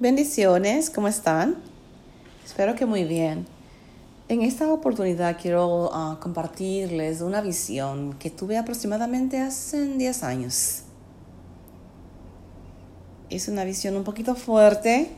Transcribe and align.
Bendiciones, 0.00 0.90
¿cómo 0.90 1.06
están? 1.06 1.54
Espero 2.44 2.74
que 2.74 2.84
muy 2.84 3.04
bien. 3.04 3.46
En 4.28 4.42
esta 4.42 4.72
oportunidad 4.72 5.38
quiero 5.40 5.88
uh, 5.88 6.18
compartirles 6.18 7.20
una 7.20 7.40
visión 7.40 8.14
que 8.14 8.28
tuve 8.28 8.58
aproximadamente 8.58 9.38
hace 9.38 9.86
10 9.86 10.24
años. 10.24 10.82
Es 13.30 13.46
una 13.46 13.62
visión 13.62 13.94
un 13.94 14.02
poquito 14.02 14.34
fuerte, 14.34 15.12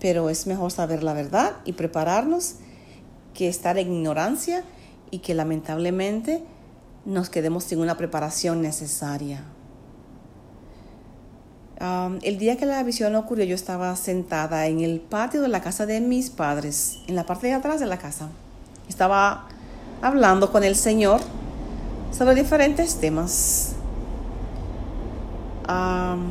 pero 0.00 0.30
es 0.30 0.46
mejor 0.46 0.72
saber 0.72 1.02
la 1.02 1.12
verdad 1.12 1.52
y 1.66 1.74
prepararnos 1.74 2.54
que 3.34 3.48
estar 3.48 3.76
en 3.76 3.92
ignorancia 3.92 4.64
y 5.10 5.18
que 5.18 5.34
lamentablemente 5.34 6.42
nos 7.04 7.28
quedemos 7.28 7.64
sin 7.64 7.80
una 7.80 7.98
preparación 7.98 8.62
necesaria. 8.62 9.44
Um, 11.80 12.20
el 12.22 12.38
día 12.38 12.56
que 12.56 12.66
la 12.66 12.82
visión 12.84 13.16
ocurrió, 13.16 13.44
yo 13.44 13.56
estaba 13.56 13.94
sentada 13.96 14.68
en 14.68 14.80
el 14.80 15.00
patio 15.00 15.42
de 15.42 15.48
la 15.48 15.60
casa 15.60 15.86
de 15.86 16.00
mis 16.00 16.30
padres, 16.30 17.00
en 17.08 17.16
la 17.16 17.26
parte 17.26 17.48
de 17.48 17.54
atrás 17.54 17.80
de 17.80 17.86
la 17.86 17.98
casa. 17.98 18.28
Estaba 18.88 19.48
hablando 20.00 20.52
con 20.52 20.62
el 20.62 20.76
Señor 20.76 21.20
sobre 22.12 22.36
diferentes 22.36 23.00
temas. 23.00 23.72
Um, 25.68 26.30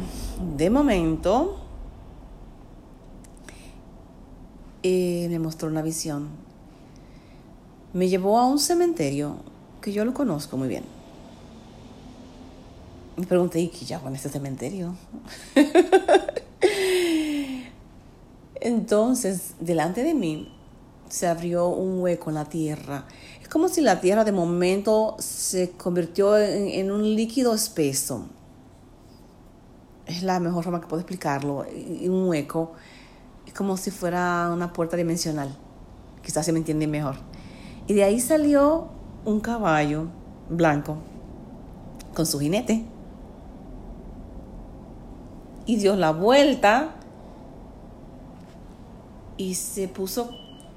de 0.56 0.70
momento, 0.70 1.60
eh, 4.82 5.28
me 5.30 5.40
mostró 5.40 5.68
una 5.68 5.82
visión. 5.82 6.30
Me 7.92 8.08
llevó 8.08 8.40
a 8.40 8.48
un 8.48 8.60
cementerio 8.60 9.36
que 9.82 9.92
yo 9.92 10.06
lo 10.06 10.14
conozco 10.14 10.56
muy 10.56 10.70
bien 10.70 11.03
me 13.16 13.26
pregunté, 13.26 13.60
¿y 13.60 13.68
qué 13.68 13.94
hago 13.94 14.08
en 14.08 14.16
este 14.16 14.30
cementerio? 14.30 14.96
Entonces, 18.56 19.54
delante 19.60 20.04
de 20.04 20.14
mí 20.14 20.52
se 21.10 21.28
abrió 21.28 21.68
un 21.68 22.02
hueco 22.02 22.30
en 22.30 22.36
la 22.36 22.46
tierra. 22.46 23.06
Es 23.42 23.48
como 23.48 23.68
si 23.68 23.82
la 23.82 24.02
tierra 24.02 24.24
de 24.24 24.32
momento 24.32 25.16
se 25.20 25.72
convirtió 25.72 26.38
en, 26.38 26.90
un 26.92 27.04
líquido 27.16 27.54
espeso. 27.54 28.26
Es 30.06 30.24
la 30.24 30.40
mejor 30.40 30.64
forma 30.64 30.82
que 30.82 30.88
puedo 30.88 31.02
explicarlo. 31.02 31.66
Un 32.04 32.30
hueco. 32.30 32.72
Es 33.46 33.54
como 33.54 33.78
si 33.78 33.92
fuera 33.92 34.50
una 34.52 34.74
puerta 34.74 34.98
dimensional. 34.98 35.56
Quizás 36.24 36.46
se 36.46 36.52
me 36.52 36.60
entiende 36.60 36.88
mejor. 36.88 37.16
Y 37.86 37.94
de 37.94 38.06
ahí 38.06 38.20
salió 38.20 38.88
un 39.26 39.40
caballo 39.40 40.08
blanco 40.50 40.98
con 42.14 42.26
su 42.26 42.40
jinete 42.40 42.86
y 45.66 45.78
dio 45.78 45.96
la 45.96 46.12
vuelta 46.12 46.96
y 49.38 49.56
se 49.56 49.88
puso 49.88 50.32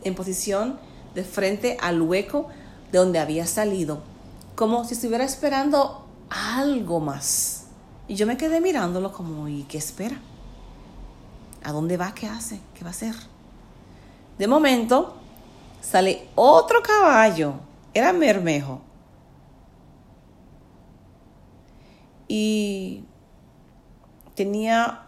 en 0.05 0.15
posición 0.15 0.79
de 1.15 1.25
frente 1.25 1.77
al 1.81 2.01
hueco 2.03 2.49
de 2.93 2.99
donde 2.99 3.19
había 3.19 3.47
salido, 3.47 4.03
como 4.55 4.85
si 4.85 4.95
estuviera 4.95 5.25
esperando 5.25 6.07
algo 6.31 7.01
más. 7.01 7.67
Y 8.09 8.15
yo 8.15 8.27
me 8.27 8.37
quedé 8.37 8.61
mirándolo 8.61 9.13
como, 9.13 9.49
¿y 9.49 9.65
qué 9.65 9.79
espera? 9.79 10.21
¿A 11.65 11.73
dónde 11.73 11.97
va? 11.97 12.15
¿Qué 12.15 12.27
hace? 12.27 12.61
¿Qué 12.75 12.85
va 12.85 12.91
a 12.91 12.93
hacer? 12.93 13.15
De 14.39 14.47
momento 14.47 15.17
sale 15.81 16.29
otro 16.35 16.83
caballo, 16.83 17.55
era 17.95 18.13
Mermejo. 18.13 18.81
Y 22.29 23.05
tenía 24.37 25.07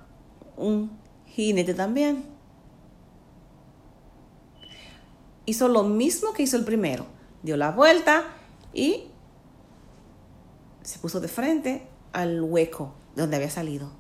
un 0.56 0.90
jinete 1.26 1.74
también. 1.74 2.24
Hizo 5.46 5.68
lo 5.68 5.84
mismo 5.84 6.32
que 6.32 6.42
hizo 6.42 6.56
el 6.56 6.64
primero. 6.64 7.06
Dio 7.42 7.56
la 7.56 7.70
vuelta 7.70 8.24
y 8.72 9.04
se 10.82 10.98
puso 10.98 11.20
de 11.20 11.28
frente 11.28 11.86
al 12.12 12.42
hueco 12.42 12.94
de 13.14 13.22
donde 13.22 13.36
había 13.36 13.50
salido. 13.50 13.90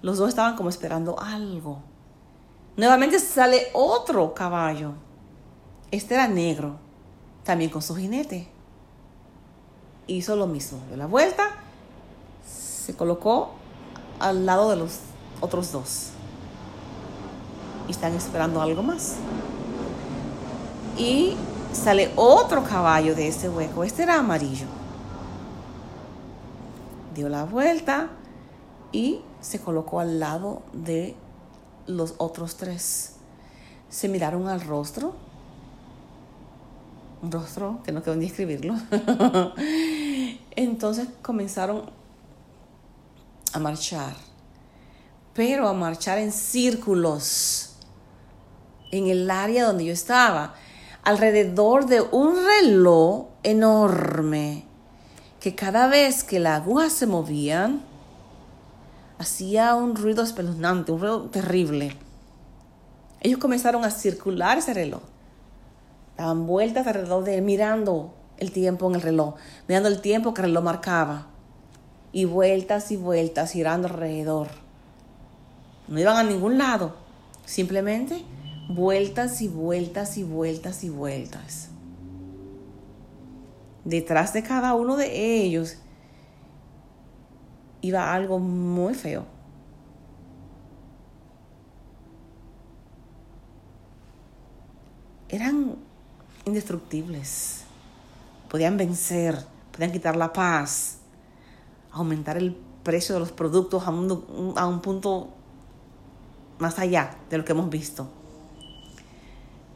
Los 0.00 0.18
dos 0.18 0.30
estaban 0.30 0.56
como 0.56 0.68
esperando 0.68 1.20
algo. 1.20 1.82
Nuevamente 2.76 3.18
sale 3.18 3.66
otro 3.74 4.32
caballo. 4.34 4.94
Este 5.90 6.14
era 6.14 6.26
negro, 6.26 6.76
también 7.44 7.70
con 7.70 7.82
su 7.82 7.94
jinete. 7.94 8.48
Hizo 10.06 10.34
lo 10.36 10.46
mismo. 10.46 10.80
Dio 10.88 10.96
la 10.96 11.06
vuelta, 11.06 11.50
se 12.44 12.96
colocó 12.96 13.61
al 14.18 14.46
lado 14.46 14.70
de 14.70 14.76
los 14.76 14.98
otros 15.40 15.72
dos. 15.72 16.10
Y 17.88 17.92
están 17.92 18.14
esperando 18.14 18.62
algo 18.62 18.82
más. 18.82 19.16
Y 20.96 21.34
sale 21.72 22.12
otro 22.16 22.62
caballo 22.64 23.14
de 23.14 23.28
ese 23.28 23.48
hueco. 23.48 23.84
Este 23.84 24.02
era 24.02 24.18
amarillo. 24.18 24.66
Dio 27.14 27.28
la 27.28 27.44
vuelta 27.44 28.08
y 28.92 29.20
se 29.40 29.60
colocó 29.60 30.00
al 30.00 30.20
lado 30.20 30.62
de 30.72 31.16
los 31.86 32.14
otros 32.18 32.56
tres. 32.56 33.16
Se 33.88 34.08
miraron 34.08 34.48
al 34.48 34.60
rostro. 34.60 35.14
Un 37.22 37.30
rostro 37.30 37.80
que 37.84 37.92
no 37.92 38.02
quedó 38.02 38.16
ni 38.16 38.26
escribirlo. 38.26 38.74
Entonces 40.56 41.08
comenzaron 41.22 41.90
a 43.52 43.58
marchar, 43.58 44.14
pero 45.34 45.68
a 45.68 45.72
marchar 45.72 46.18
en 46.18 46.32
círculos 46.32 47.76
en 48.90 49.08
el 49.08 49.30
área 49.30 49.66
donde 49.66 49.86
yo 49.86 49.92
estaba, 49.92 50.54
alrededor 51.02 51.86
de 51.86 52.00
un 52.00 52.36
reloj 52.36 53.26
enorme 53.42 54.64
que 55.40 55.54
cada 55.54 55.88
vez 55.88 56.22
que 56.22 56.38
la 56.38 56.56
aguja 56.56 56.88
se 56.88 57.06
movía, 57.06 57.80
hacía 59.18 59.74
un 59.74 59.96
ruido 59.96 60.22
espeluznante, 60.22 60.92
un 60.92 61.00
ruido 61.00 61.22
terrible. 61.30 61.96
Ellos 63.20 63.40
comenzaron 63.40 63.84
a 63.84 63.90
circular 63.90 64.58
ese 64.58 64.74
reloj. 64.74 65.02
Daban 66.16 66.46
vueltas 66.46 66.86
alrededor 66.86 67.24
de 67.24 67.38
él, 67.38 67.42
mirando 67.42 68.14
el 68.38 68.52
tiempo 68.52 68.88
en 68.88 68.96
el 68.96 69.02
reloj, 69.02 69.34
mirando 69.66 69.88
el 69.88 70.00
tiempo 70.00 70.34
que 70.34 70.42
el 70.42 70.48
reloj 70.48 70.62
marcaba 70.62 71.31
y 72.12 72.26
vueltas 72.26 72.90
y 72.92 72.96
vueltas 72.96 73.52
girando 73.52 73.88
alrededor. 73.88 74.48
No 75.88 75.98
iban 75.98 76.16
a 76.16 76.22
ningún 76.22 76.58
lado, 76.58 76.94
simplemente 77.44 78.22
vueltas 78.68 79.40
y 79.42 79.48
vueltas 79.48 80.16
y 80.18 80.22
vueltas 80.22 80.84
y 80.84 80.90
vueltas. 80.90 81.68
Detrás 83.84 84.32
de 84.32 84.42
cada 84.42 84.74
uno 84.74 84.96
de 84.96 85.42
ellos 85.42 85.76
iba 87.80 88.14
algo 88.14 88.38
muy 88.38 88.94
feo. 88.94 89.26
Eran 95.28 95.76
indestructibles. 96.44 97.64
Podían 98.48 98.76
vencer, 98.76 99.36
podían 99.72 99.90
quitar 99.90 100.14
la 100.14 100.32
paz, 100.32 100.98
aumentar 101.92 102.36
el 102.36 102.56
precio 102.82 103.14
de 103.14 103.20
los 103.20 103.32
productos 103.32 103.86
a 103.86 103.90
un, 103.90 104.54
a 104.56 104.66
un 104.66 104.80
punto 104.80 105.28
más 106.58 106.78
allá 106.78 107.16
de 107.30 107.38
lo 107.38 107.44
que 107.44 107.52
hemos 107.52 107.70
visto. 107.70 108.08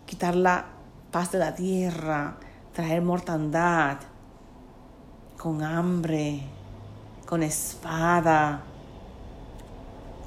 Quitar 0.07 0.37
la 0.37 0.67
paz 1.11 1.33
de 1.33 1.39
la 1.39 1.55
tierra, 1.55 2.37
traer 2.73 3.03
mortandad, 3.03 3.99
con 5.37 5.63
hambre, 5.63 6.43
con 7.27 7.43
espada, 7.43 8.63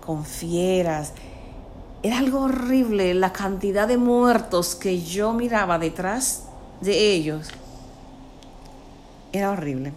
con 0.06 0.26
fieras. 0.26 1.14
Era 2.04 2.20
algo 2.20 2.42
horrible 2.42 3.14
la 3.14 3.34
cantidad 3.34 3.88
de 3.88 3.98
muertos 3.98 4.76
que 4.76 5.02
yo 5.02 5.34
miraba 5.34 5.80
detrás 5.80 6.46
de 6.82 7.14
ellos. 7.14 7.50
Era 9.32 9.52
horrible. 9.52 9.94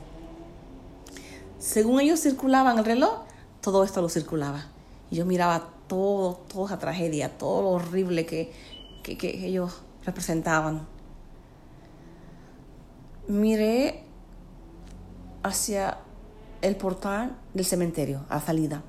Según 1.63 2.01
ellos 2.01 2.19
circulaban 2.19 2.77
el 2.79 2.85
reloj, 2.85 3.21
todo 3.61 3.85
esto 3.85 4.03
lo 4.03 4.09
circulaba. 4.09 4.65
Y 5.13 5.17
yo 5.17 5.25
miraba 5.25 5.69
todo, 5.87 6.41
toda 6.53 6.67
esa 6.67 6.81
tragedia, 6.81 7.39
todo 7.39 7.63
lo 7.63 7.69
horrible 7.69 8.27
que, 8.27 8.53
que, 9.05 9.47
ellos 9.47 9.81
representaban. 10.05 10.89
Miré 13.29 14.03
hacia 15.45 15.99
el 16.63 16.75
portal 16.75 17.39
del 17.55 17.65
cementerio, 17.65 18.25
a 18.29 18.41
salida. 18.41 18.83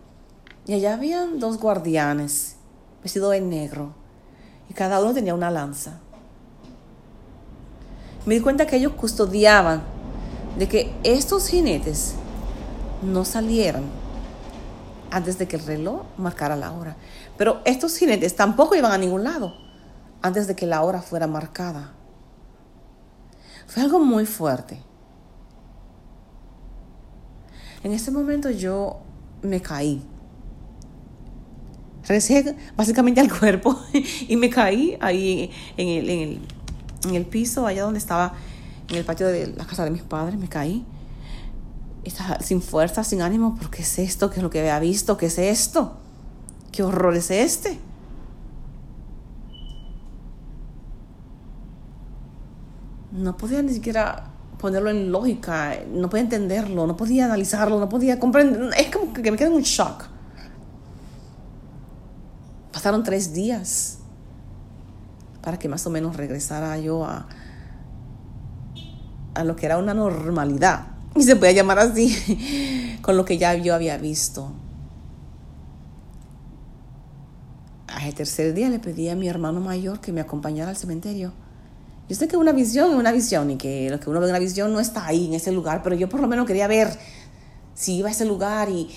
Y 0.65 0.73
allá 0.73 0.95
habían 0.95 1.37
dos 1.37 1.59
guardianes, 1.59 2.55
vestidos 3.03 3.35
en 3.35 3.51
negro, 3.51 3.93
y 4.67 4.73
cada 4.73 4.99
uno 4.99 5.13
tenía 5.13 5.35
una 5.35 5.51
lanza. 5.51 5.99
Me 8.25 8.33
di 8.33 8.41
cuenta 8.41 8.65
que 8.65 8.77
ellos 8.77 8.93
custodiaban 8.93 9.83
de 10.57 10.67
que 10.67 10.95
estos 11.03 11.49
jinetes 11.49 12.15
no 13.03 13.25
salieran 13.25 13.83
antes 15.11 15.37
de 15.37 15.47
que 15.47 15.57
el 15.57 15.65
reloj 15.65 16.03
marcara 16.17 16.55
la 16.55 16.71
hora. 16.71 16.95
Pero 17.37 17.61
estos 17.65 17.97
jinetes 17.97 18.35
tampoco 18.35 18.75
iban 18.75 18.91
a 18.91 18.97
ningún 18.97 19.23
lado 19.23 19.53
antes 20.21 20.47
de 20.47 20.55
que 20.55 20.65
la 20.65 20.81
hora 20.81 21.01
fuera 21.01 21.27
marcada. 21.27 21.91
Fue 23.67 23.83
algo 23.83 23.99
muy 23.99 24.25
fuerte. 24.25 24.81
En 27.83 27.91
ese 27.91 28.11
momento 28.11 28.49
yo 28.49 29.01
me 29.41 29.61
caí. 29.61 30.01
Regresé 32.03 32.55
básicamente 32.75 33.21
al 33.21 33.31
cuerpo 33.31 33.79
y 34.27 34.35
me 34.35 34.49
caí 34.49 34.97
ahí 34.99 35.51
en 35.77 35.87
el, 35.87 36.09
en 36.09 36.19
el, 36.19 36.41
en 37.09 37.15
el 37.15 37.25
piso, 37.25 37.67
allá 37.67 37.83
donde 37.83 37.99
estaba, 37.99 38.33
en 38.89 38.95
el 38.95 39.05
patio 39.05 39.27
de 39.27 39.47
la 39.47 39.65
casa 39.65 39.83
de 39.83 39.91
mis 39.91 40.01
padres, 40.01 40.37
me 40.37 40.47
caí. 40.47 40.85
Estaba 42.03 42.39
sin 42.39 42.61
fuerza, 42.61 43.03
sin 43.03 43.21
ánimo, 43.21 43.55
porque 43.59 43.81
es 43.81 43.99
esto? 43.99 44.29
¿Qué 44.29 44.37
es 44.37 44.43
lo 44.43 44.49
que 44.49 44.59
había 44.59 44.79
visto? 44.79 45.17
¿Qué 45.17 45.27
es 45.27 45.37
esto? 45.37 45.97
¿Qué 46.71 46.83
horror 46.83 47.15
es 47.15 47.31
este? 47.31 47.79
No 53.11 53.37
podía 53.37 53.61
ni 53.61 53.73
siquiera 53.73 54.31
ponerlo 54.57 54.89
en 54.89 55.11
lógica, 55.11 55.75
no 55.93 56.09
podía 56.09 56.23
entenderlo, 56.23 56.87
no 56.87 56.97
podía 56.97 57.25
analizarlo, 57.25 57.79
no 57.79 57.89
podía 57.89 58.19
comprender. 58.19 58.71
Es 58.77 58.95
como 58.95 59.13
que 59.13 59.29
me 59.29 59.37
quedé 59.37 59.49
en 59.49 59.55
un 59.55 59.61
shock. 59.61 60.05
Pasaron 62.71 63.03
tres 63.03 63.33
días 63.33 63.99
para 65.43 65.59
que 65.59 65.67
más 65.67 65.85
o 65.85 65.89
menos 65.89 66.15
regresara 66.15 66.77
yo 66.79 67.05
a, 67.05 67.27
a 69.35 69.43
lo 69.43 69.55
que 69.55 69.65
era 69.65 69.77
una 69.77 69.93
normalidad, 69.93 70.87
y 71.15 71.23
se 71.23 71.35
puede 71.35 71.53
llamar 71.53 71.79
así, 71.79 72.97
con 73.01 73.17
lo 73.17 73.25
que 73.25 73.37
ya 73.37 73.53
yo 73.55 73.75
había 73.75 73.97
visto. 73.97 74.51
Al 77.87 78.13
tercer 78.13 78.53
día 78.53 78.69
le 78.69 78.79
pedí 78.79 79.09
a 79.09 79.15
mi 79.15 79.27
hermano 79.27 79.61
mayor 79.61 80.01
que 80.01 80.11
me 80.11 80.21
acompañara 80.21 80.71
al 80.71 80.77
cementerio. 80.77 81.31
Yo 82.09 82.15
sé 82.15 82.27
que 82.27 82.35
una 82.35 82.51
visión 82.51 82.91
es 82.91 82.95
una 82.97 83.11
visión 83.11 83.49
y 83.51 83.57
que 83.57 83.89
lo 83.89 83.99
que 83.99 84.09
uno 84.09 84.19
ve 84.19 84.27
en 84.27 84.33
la 84.33 84.39
visión 84.39 84.73
no 84.73 84.79
está 84.79 85.05
ahí, 85.05 85.27
en 85.27 85.35
ese 85.35 85.51
lugar, 85.51 85.81
pero 85.83 85.95
yo 85.95 86.09
por 86.09 86.19
lo 86.19 86.27
menos 86.27 86.45
quería 86.45 86.67
ver 86.67 86.89
si 87.75 87.97
iba 87.97 88.09
a 88.09 88.11
ese 88.11 88.25
lugar 88.25 88.69
y, 88.69 88.89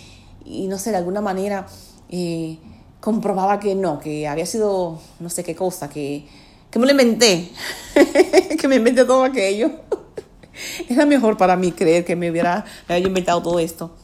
y 0.45 0.67
no 0.67 0.79
sé, 0.79 0.91
de 0.91 0.97
alguna 0.97 1.21
manera 1.21 1.67
eh, 2.09 2.59
comprobaba 3.01 3.61
que 3.61 3.75
no, 3.75 4.01
que 4.01 4.27
había 4.27 4.47
sido 4.47 4.99
no 5.21 5.31
sé 5.31 5.45
qué 5.45 5.55
cosa, 5.55 5.89
que, 5.89 6.27
que 6.71 6.79
me 6.79 6.87
lo 6.87 6.93
inventé, 6.93 7.51
que 8.61 8.69
me 8.69 8.77
inventé 8.77 9.05
todo 9.05 9.23
aquello. 9.23 9.71
Era 10.89 11.07
mejor 11.07 11.37
para 11.37 11.57
mí 11.57 11.73
creer 11.73 12.05
que 12.05 12.17
me 12.17 12.31
hubiera 12.31 12.65
había 12.89 13.07
inventado 13.07 13.43
todo 13.43 13.59
esto. 13.59 13.95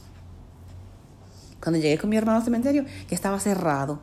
Cuando 1.61 1.79
llegué 1.79 1.97
con 1.97 2.09
mi 2.09 2.17
hermano 2.17 2.39
al 2.39 2.43
cementerio, 2.43 2.85
que 3.07 3.15
estaba 3.15 3.39
cerrado, 3.39 3.99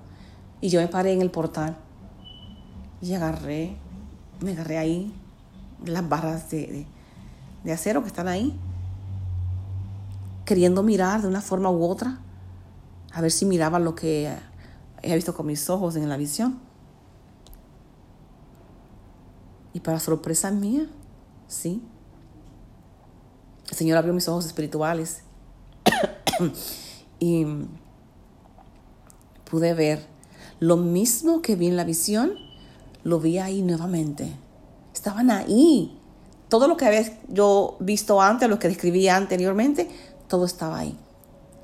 y 0.61 0.69
yo 0.69 0.81
me 0.81 0.89
paré 0.89 1.13
en 1.13 1.23
el 1.23 1.31
portal 1.31 1.77
y 3.03 3.15
agarré 3.15 3.77
me 4.41 4.53
agarré 4.53 4.79
ahí 4.79 5.15
las 5.85 6.09
barras 6.09 6.51
de, 6.51 6.87
de, 7.65 7.73
acero 7.73 8.03
que 8.03 8.09
están 8.09 8.29
ahí, 8.29 8.59
queriendo 10.45 10.83
mirar 10.83 11.23
de 11.23 11.29
una 11.29 11.41
forma 11.41 11.71
u 11.71 11.85
otra, 11.85 12.21
a 13.13 13.21
ver 13.21 13.31
si 13.31 13.45
miraba 13.45 13.79
lo 13.79 13.95
que 13.95 14.33
he 15.03 15.15
visto 15.15 15.35
con 15.35 15.47
mis 15.47 15.69
ojos 15.71 15.97
en 15.97 16.09
la 16.09 16.17
visión. 16.17 16.59
Y 19.73 19.81
para 19.81 20.01
sorpresa 20.01 20.51
mía, 20.51 20.87
sí, 21.47 21.83
el 23.71 23.77
Señor 23.77 23.99
abrió 23.99 24.13
mis 24.13 24.29
ojos 24.29 24.47
espirituales 24.47 25.23
y 27.19 27.47
pude 29.45 29.75
ver 29.75 30.07
lo 30.59 30.77
mismo 30.77 31.41
que 31.41 31.57
vi 31.57 31.69
en 31.69 31.77
la 31.77 31.85
visión 31.85 32.33
lo 33.03 33.21
vi 33.21 33.39
ahí 33.39 33.63
nuevamente. 33.63 34.37
Estaban 34.93 35.31
ahí. 35.31 35.99
Todo 36.49 36.69
lo 36.69 36.77
que 36.77 36.87
había 36.87 37.19
yo 37.29 37.77
visto 37.81 38.21
antes, 38.21 38.49
lo 38.49 38.59
que 38.59 38.69
describí 38.69 39.09
anteriormente, 39.09 39.89
todo 40.29 40.45
estaba 40.45 40.79
ahí. 40.79 40.99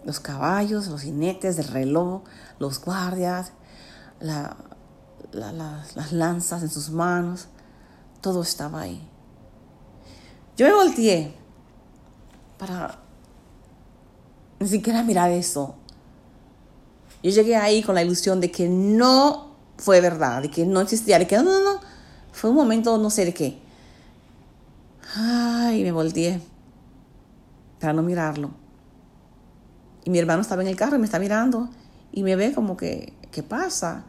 Los 0.04 0.20
caballos, 0.20 0.86
los 0.86 1.02
jinetes, 1.02 1.58
el 1.58 1.68
reloj, 1.68 2.22
los 2.58 2.80
guardias, 2.80 3.52
las 4.20 6.12
lanzas 6.12 6.62
en 6.62 6.70
sus 6.70 6.90
manos, 6.90 7.48
todo 8.20 8.42
estaba 8.42 8.82
ahí. 8.82 9.06
Yo 10.56 10.66
me 10.66 10.74
volteé 10.74 11.34
para 12.58 12.98
ni 14.58 14.68
siquiera 14.68 15.02
mirar 15.02 15.30
eso. 15.30 15.74
Yo 17.22 17.30
llegué 17.30 17.56
ahí 17.56 17.82
con 17.82 17.94
la 17.94 18.02
ilusión 18.02 18.40
de 18.40 18.50
que 18.50 18.68
no 18.68 19.56
fue 19.78 20.00
verdad, 20.00 20.42
de 20.42 20.50
que 20.50 20.64
no 20.64 20.80
existía, 20.80 21.18
de 21.18 21.26
que 21.26 21.36
no, 21.36 21.42
no, 21.42 21.62
no, 21.62 21.80
fue 22.32 22.50
un 22.50 22.56
momento 22.56 22.96
no 22.98 23.10
sé 23.10 23.24
de 23.24 23.34
qué. 23.34 23.58
Ay, 25.14 25.82
me 25.82 25.92
volteé 25.92 26.40
para 27.80 27.92
no 27.92 28.02
mirarlo. 28.02 28.50
Y 30.04 30.10
mi 30.10 30.18
hermano 30.18 30.42
estaba 30.42 30.62
en 30.62 30.68
el 30.68 30.76
carro 30.76 30.96
y 30.96 30.98
me 30.98 31.06
está 31.06 31.18
mirando 31.18 31.68
y 32.12 32.22
me 32.22 32.36
ve 32.36 32.52
como 32.52 32.76
que, 32.76 33.12
¿qué 33.32 33.42
pasa? 33.42 34.04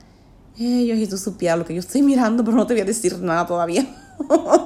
Ellos, 0.57 0.97
y 0.97 1.07
tú 1.07 1.17
supieras 1.17 1.59
lo 1.59 1.65
que 1.65 1.73
yo 1.73 1.79
estoy 1.79 2.01
mirando, 2.01 2.44
pero 2.44 2.57
no 2.57 2.65
te 2.65 2.73
voy 2.73 2.81
a 2.81 2.85
decir 2.85 3.19
nada 3.19 3.45
todavía. 3.45 3.85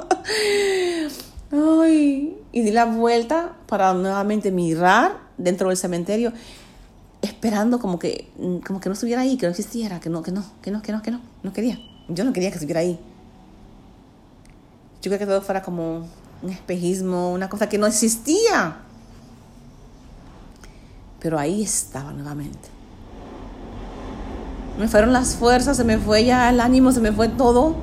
Ay, 1.52 2.41
y 2.52 2.62
di 2.62 2.72
la 2.72 2.86
vuelta 2.86 3.54
para 3.68 3.94
nuevamente 3.94 4.52
mirar 4.52 5.18
dentro 5.38 5.70
del 5.70 5.78
cementerio 5.78 6.34
esperando 7.22 7.80
como 7.80 8.00
que, 8.00 8.32
como 8.66 8.80
que 8.80 8.90
no 8.90 8.94
estuviera 8.94 9.22
ahí, 9.22 9.38
que 9.38 9.46
no 9.46 9.52
existiera, 9.52 10.00
que 10.00 10.10
no, 10.10 10.24
que 10.24 10.32
no, 10.32 10.44
que 10.62 10.72
no, 10.72 10.82
que 10.82 10.92
no, 10.92 11.02
que 11.02 11.12
no, 11.12 11.22
no 11.44 11.54
quería. 11.54 11.80
Yo 12.10 12.24
no 12.24 12.34
quería 12.34 12.50
que 12.50 12.56
estuviera 12.56 12.82
ahí. 12.82 13.00
Yo 15.02 15.04
quería 15.04 15.20
que 15.20 15.26
todo 15.26 15.42
fuera 15.42 15.62
como 15.62 16.08
un 16.42 16.50
espejismo, 16.50 17.32
una 17.32 17.50
cosa 17.50 17.70
que 17.70 17.78
no 17.78 17.86
existía. 17.86 18.78
Pero 21.20 21.38
ahí 21.38 21.62
estaba 21.62 22.12
nuevamente. 22.12 22.70
Me 24.80 24.88
fueron 24.88 25.14
las 25.14 25.36
fuerzas, 25.36 25.78
se 25.78 25.84
me 25.84 26.00
fue 26.00 26.26
ya 26.26 26.50
el 26.50 26.60
ánimo, 26.60 26.92
se 26.92 27.02
me 27.02 27.12
fue 27.12 27.28
todo. 27.30 27.76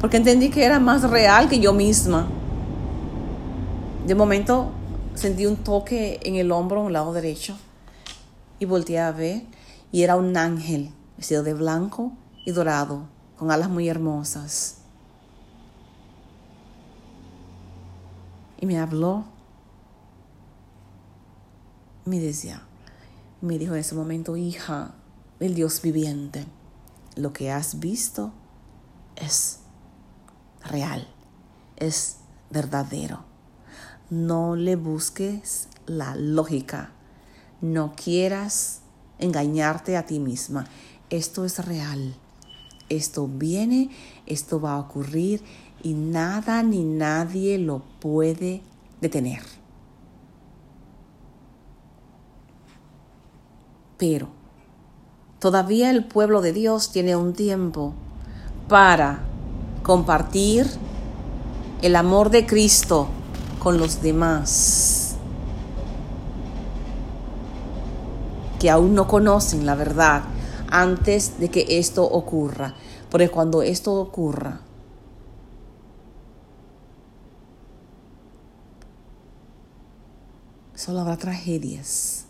Porque 0.00 0.18
entendí 0.18 0.50
que 0.50 0.64
era 0.64 0.78
más 0.78 1.08
real 1.08 1.48
que 1.48 1.60
yo 1.60 1.72
misma. 1.72 2.28
De 4.08 4.14
momento 4.14 4.70
sentí 5.14 5.44
un 5.44 5.58
toque 5.58 6.18
en 6.22 6.36
el 6.36 6.50
hombro, 6.50 6.86
en 6.86 6.94
lado 6.94 7.12
derecho 7.12 7.58
y 8.58 8.64
volteé 8.64 9.00
a 9.00 9.12
ver 9.12 9.42
y 9.92 10.02
era 10.02 10.16
un 10.16 10.34
ángel 10.34 10.94
vestido 11.18 11.42
de 11.42 11.52
blanco 11.52 12.12
y 12.46 12.52
dorado, 12.52 13.02
con 13.36 13.50
alas 13.50 13.68
muy 13.68 13.86
hermosas. 13.86 14.78
Y 18.58 18.64
me 18.64 18.78
habló. 18.78 19.26
Me 22.06 22.18
decía, 22.18 22.62
me 23.42 23.58
dijo 23.58 23.74
en 23.74 23.80
ese 23.80 23.94
momento, 23.94 24.38
hija 24.38 24.94
del 25.38 25.54
Dios 25.54 25.82
viviente, 25.82 26.46
lo 27.14 27.34
que 27.34 27.52
has 27.52 27.78
visto 27.78 28.32
es 29.16 29.58
real, 30.64 31.06
es 31.76 32.16
verdadero. 32.48 33.27
No 34.10 34.56
le 34.56 34.76
busques 34.76 35.68
la 35.86 36.16
lógica 36.16 36.92
no 37.60 37.94
quieras 37.96 38.80
engañarte 39.18 39.96
a 39.96 40.06
ti 40.06 40.20
misma. 40.20 40.66
Esto 41.10 41.44
es 41.44 41.64
real. 41.64 42.14
Esto 42.88 43.28
viene, 43.28 43.90
esto 44.26 44.60
va 44.60 44.74
a 44.74 44.78
ocurrir 44.78 45.42
y 45.82 45.94
nada 45.94 46.62
ni 46.62 46.84
nadie 46.84 47.58
lo 47.58 47.82
puede 48.00 48.62
detener. 49.00 49.42
Pero 53.98 54.28
todavía 55.40 55.90
el 55.90 56.04
pueblo 56.04 56.40
de 56.40 56.52
Dios 56.52 56.92
tiene 56.92 57.16
un 57.16 57.32
tiempo 57.32 57.94
para 58.68 59.20
compartir 59.82 60.66
el 61.82 61.96
amor 61.96 62.30
de 62.30 62.46
Cristo 62.46 63.08
con 63.58 63.78
los 63.78 64.02
demás. 64.02 65.08
que 68.58 68.70
aún 68.70 68.94
no 68.94 69.06
conocen 69.06 69.66
la 69.66 69.74
verdad 69.74 70.22
antes 70.70 71.38
de 71.38 71.50
que 71.50 71.78
esto 71.78 72.04
ocurra. 72.04 72.74
Porque 73.10 73.30
cuando 73.30 73.62
esto 73.62 73.94
ocurra, 73.94 74.60
solo 80.74 81.00
habrá 81.00 81.16
tragedias 81.16 82.26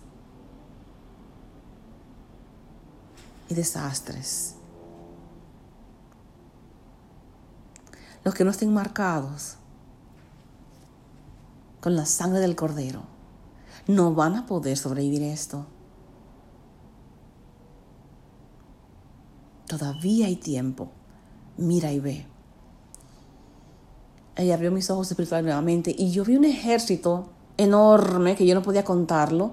y 3.48 3.54
desastres. 3.54 4.54
Los 8.24 8.34
que 8.34 8.44
no 8.44 8.50
estén 8.50 8.72
marcados 8.72 9.56
con 11.80 11.96
la 11.96 12.06
sangre 12.06 12.40
del 12.40 12.56
cordero. 12.56 13.02
No 13.86 14.14
van 14.14 14.36
a 14.36 14.46
poder 14.46 14.76
sobrevivir 14.76 15.22
esto. 15.22 15.66
Todavía 19.66 20.26
hay 20.26 20.36
tiempo. 20.36 20.90
Mira 21.56 21.92
y 21.92 22.00
ve. 22.00 22.26
Ella 24.36 24.54
abrió 24.54 24.70
mis 24.70 24.88
ojos 24.88 25.10
espirituales 25.10 25.44
nuevamente 25.44 25.94
y 25.96 26.10
yo 26.10 26.24
vi 26.24 26.36
un 26.36 26.44
ejército 26.44 27.28
enorme 27.56 28.36
que 28.36 28.46
yo 28.46 28.54
no 28.54 28.62
podía 28.62 28.84
contarlo. 28.84 29.52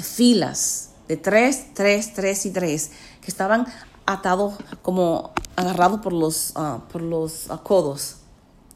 Filas 0.00 0.90
de 1.08 1.16
tres, 1.16 1.74
tres, 1.74 2.12
tres 2.12 2.46
y 2.46 2.50
tres 2.50 2.92
que 3.20 3.30
estaban 3.30 3.66
atados 4.06 4.54
como 4.82 5.32
agarrados 5.56 6.00
por 6.00 6.12
los, 6.12 6.52
ah, 6.54 6.82
por 6.92 7.02
los 7.02 7.50
ah, 7.50 7.62
codos. 7.62 8.18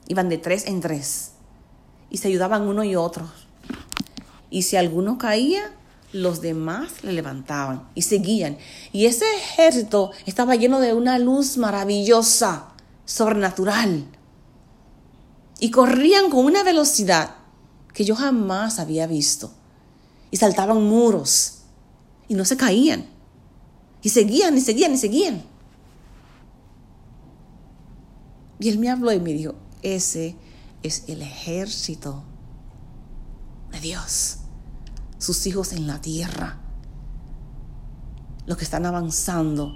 Iban 0.09 0.29
de 0.29 0.39
tres 0.39 0.67
en 0.67 0.81
tres 0.81 1.32
y 2.13 2.19
se 2.19 2.29
ayudaban 2.29 2.69
uno 2.69 2.85
y 2.85 2.95
otro. 2.95 3.27
Y 4.51 4.63
si 4.63 4.77
alguno 4.77 5.17
caía, 5.17 5.73
los 6.13 6.43
demás 6.43 7.03
le 7.03 7.15
levantaban 7.15 7.89
y 7.95 8.03
seguían. 8.03 8.59
Y 8.93 9.07
ese 9.07 9.25
ejército 9.35 10.13
estaba 10.27 10.55
lleno 10.55 10.79
de 10.79 10.93
una 10.93 11.19
luz 11.19 11.57
maravillosa, 11.57 12.75
sobrenatural. 13.07 14.05
Y 15.59 15.71
corrían 15.71 16.29
con 16.29 16.45
una 16.45 16.63
velocidad 16.63 17.37
que 17.95 18.05
yo 18.05 18.15
jamás 18.15 18.79
había 18.79 19.07
visto. 19.07 19.51
Y 20.31 20.37
saltaban 20.37 20.85
muros 20.85 21.63
y 22.29 22.35
no 22.35 22.45
se 22.45 22.59
caían. 22.59 23.07
Y 24.03 24.11
seguían 24.11 24.59
y 24.59 24.61
seguían 24.61 24.93
y 24.93 24.99
seguían. 24.99 25.43
Y 28.59 28.69
él 28.69 28.79
me 28.79 28.91
habló 28.91 29.13
y 29.13 29.19
me 29.19 29.33
dijo, 29.33 29.55
ese 29.81 30.37
es 30.83 31.05
el 31.09 31.23
ejército 31.23 32.25
de 33.71 33.81
Dios, 33.81 34.39
sus 35.19 35.47
hijos 35.47 35.73
en 35.73 35.87
la 35.87 36.01
tierra, 36.01 36.59
los 38.47 38.59
que 38.59 38.65
están 38.65 38.87
avanzando 38.87 39.73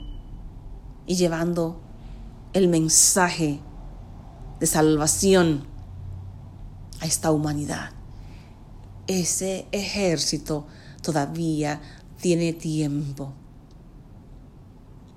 y 1.06 1.16
llevando 1.16 1.80
el 2.52 2.68
mensaje 2.68 3.60
de 4.60 4.66
salvación 4.66 5.66
a 7.00 7.06
esta 7.06 7.30
humanidad. 7.30 7.90
Ese 9.06 9.68
ejército 9.70 10.66
todavía 11.02 11.80
tiene 12.20 12.52
tiempo 12.52 13.32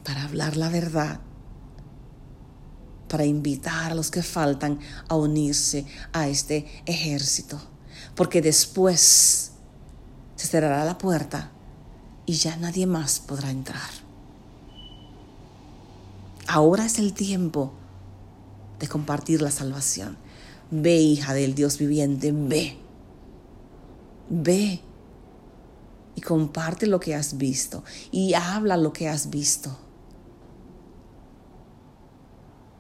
para 0.03 0.24
hablar 0.24 0.58
la 0.58 0.69
verdad, 0.69 1.22
para 3.09 3.25
invitar 3.25 3.91
a 3.91 3.95
los 3.95 4.09
que 4.09 4.23
faltan 4.23 4.79
a 5.09 5.15
unirse 5.15 5.85
a 6.13 6.29
este 6.29 6.83
ejército, 6.85 7.59
porque 8.15 8.41
después 8.41 9.51
se 10.35 10.47
cerrará 10.47 10.85
la 10.85 10.97
puerta 10.97 11.51
y 12.25 12.33
ya 12.33 12.55
nadie 12.55 12.85
más 12.85 13.19
podrá 13.19 13.51
entrar. 13.51 13.89
Ahora 16.47 16.85
es 16.85 16.97
el 16.97 17.13
tiempo 17.13 17.73
de 18.79 18.87
compartir 18.87 19.41
la 19.41 19.51
salvación. 19.51 20.17
Ve, 20.71 20.97
hija 20.97 21.33
del 21.33 21.55
Dios 21.55 21.77
viviente, 21.77 22.31
ve. 22.31 22.77
Ve 24.29 24.81
y 26.15 26.21
comparte 26.21 26.87
lo 26.87 26.99
que 26.99 27.15
has 27.15 27.37
visto 27.37 27.83
y 28.11 28.33
habla 28.33 28.77
lo 28.77 28.93
que 28.93 29.09
has 29.09 29.29
visto. 29.29 29.77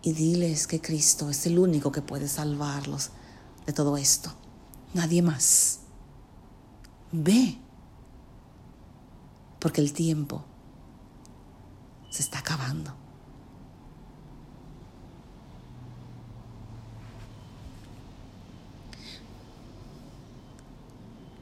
Y 0.01 0.13
diles 0.13 0.65
que 0.65 0.79
Cristo 0.79 1.29
es 1.29 1.45
el 1.45 1.59
único 1.59 1.91
que 1.91 2.01
puede 2.01 2.27
salvarlos 2.27 3.11
de 3.65 3.73
todo 3.73 3.97
esto. 3.97 4.31
Nadie 4.93 5.21
más. 5.21 5.79
Ve. 7.11 7.57
Porque 9.59 9.81
el 9.81 9.91
tiempo 9.91 10.43
se 12.09 12.23
está 12.23 12.39
acabando. 12.39 12.93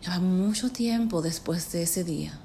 Lleva 0.01 0.19
mucho 0.19 0.71
tiempo 0.71 1.21
después 1.21 1.71
de 1.71 1.83
ese 1.83 2.03
día. 2.03 2.39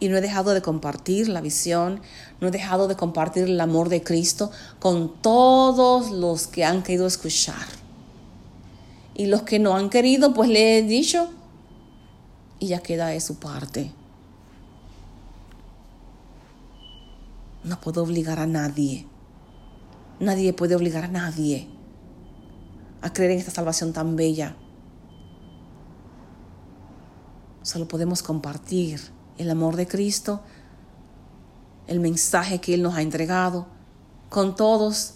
Y 0.00 0.08
no 0.08 0.16
he 0.16 0.20
dejado 0.20 0.54
de 0.54 0.62
compartir 0.62 1.28
la 1.28 1.40
visión, 1.40 2.00
no 2.40 2.48
he 2.48 2.50
dejado 2.50 2.88
de 2.88 2.96
compartir 2.96 3.44
el 3.44 3.60
amor 3.60 3.90
de 3.90 4.02
Cristo 4.02 4.50
con 4.78 5.20
todos 5.20 6.10
los 6.10 6.46
que 6.46 6.64
han 6.64 6.82
querido 6.82 7.06
escuchar. 7.06 7.66
Y 9.14 9.26
los 9.26 9.42
que 9.42 9.58
no 9.58 9.76
han 9.76 9.90
querido, 9.90 10.32
pues 10.32 10.48
le 10.48 10.78
he 10.78 10.82
dicho, 10.82 11.30
y 12.58 12.68
ya 12.68 12.80
queda 12.80 13.08
de 13.08 13.20
su 13.20 13.38
parte. 13.38 13.92
No 17.62 17.78
puedo 17.80 18.02
obligar 18.02 18.38
a 18.38 18.46
nadie. 18.46 19.06
Nadie 20.18 20.54
puede 20.54 20.74
obligar 20.74 21.04
a 21.04 21.08
nadie 21.08 21.68
a 23.02 23.12
creer 23.12 23.32
en 23.32 23.38
esta 23.38 23.50
salvación 23.50 23.92
tan 23.92 24.16
bella. 24.16 24.56
Solo 27.62 27.88
podemos 27.88 28.22
compartir 28.22 29.00
el 29.40 29.50
amor 29.50 29.76
de 29.76 29.86
Cristo, 29.86 30.40
el 31.86 31.98
mensaje 31.98 32.60
que 32.60 32.74
Él 32.74 32.82
nos 32.82 32.94
ha 32.94 33.02
entregado 33.02 33.66
con 34.28 34.54
todos. 34.54 35.14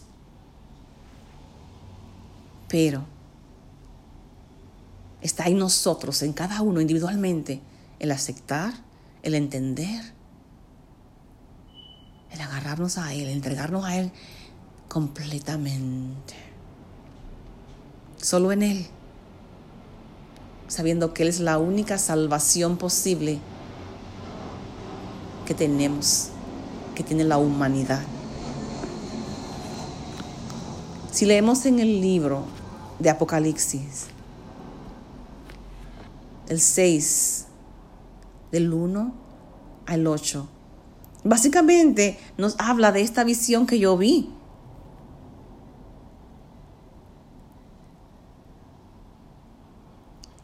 Pero 2.69 3.05
está 5.21 5.45
en 5.47 5.59
nosotros, 5.59 6.23
en 6.23 6.33
cada 6.33 6.63
uno 6.63 6.81
individualmente, 6.81 7.61
el 7.99 8.11
aceptar, 8.11 8.73
el 9.23 9.35
entender, 9.35 10.15
el 12.31 12.41
agarrarnos 12.41 12.97
a 12.97 13.13
Él, 13.13 13.29
entregarnos 13.29 13.85
a 13.85 13.99
Él 13.99 14.11
completamente. 14.89 16.35
Solo 18.17 18.53
en 18.53 18.63
Él 18.63 18.87
sabiendo 20.67 21.15
que 21.15 21.23
Él 21.23 21.29
es 21.29 21.41
la 21.41 21.59
única 21.59 21.99
salvación 21.99 22.79
posible 22.79 23.39
que 25.47 25.55
tenemos, 25.55 26.29
que 26.95 27.03
tiene 27.03 27.25
la 27.25 27.39
humanidad. 27.39 28.03
Si 31.11 31.27
leemos 31.27 31.65
en 31.67 31.79
el 31.79 32.01
libro 32.01 32.45
de 32.99 33.11
Apocalipsis, 33.11 34.07
el 36.49 36.61
6, 36.61 37.47
del 38.51 38.73
1 38.73 39.13
al 39.87 40.07
8, 40.07 40.49
básicamente 41.25 42.19
nos 42.37 42.57
habla 42.59 42.93
de 42.93 43.03
esta 43.03 43.25
visión 43.25 43.67
que 43.67 43.79
yo 43.79 43.97
vi 43.97 44.31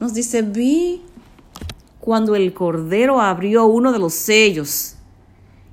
Nos 0.00 0.14
dice, 0.14 0.40
vi 0.40 1.02
cuando 2.00 2.34
el 2.34 2.54
Cordero 2.54 3.20
abrió 3.20 3.66
uno 3.66 3.92
de 3.92 3.98
los 3.98 4.14
sellos 4.14 4.96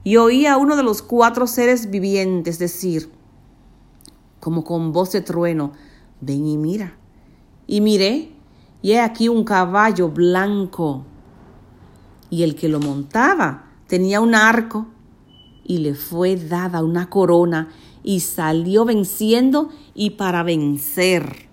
y 0.04 0.18
oí 0.18 0.46
a 0.46 0.58
uno 0.58 0.76
de 0.76 0.84
los 0.84 1.02
cuatro 1.02 1.48
seres 1.48 1.90
vivientes 1.90 2.60
decir, 2.60 3.12
como 4.40 4.64
con 4.64 4.94
voz 4.94 5.12
de 5.12 5.22
trueno, 5.22 5.74
ven 6.22 6.48
y 6.48 6.58
mira. 6.58 6.98
Y 7.66 7.82
miré, 7.82 8.32
y 8.82 8.94
he 8.94 9.02
aquí 9.02 9.28
un 9.28 9.44
caballo 9.44 10.10
blanco, 10.10 11.04
y 12.30 12.44
el 12.44 12.56
que 12.56 12.70
lo 12.70 12.80
montaba 12.80 13.66
tenía 13.88 14.22
un 14.22 14.34
arco, 14.34 14.88
y 15.66 15.80
le 15.80 15.94
fue 15.94 16.38
dada 16.38 16.84
una 16.84 17.10
corona, 17.10 17.68
y 18.02 18.22
salió 18.22 18.86
venciendo 18.86 19.70
y 19.94 20.12
para 20.12 20.44
vencer. 20.44 21.50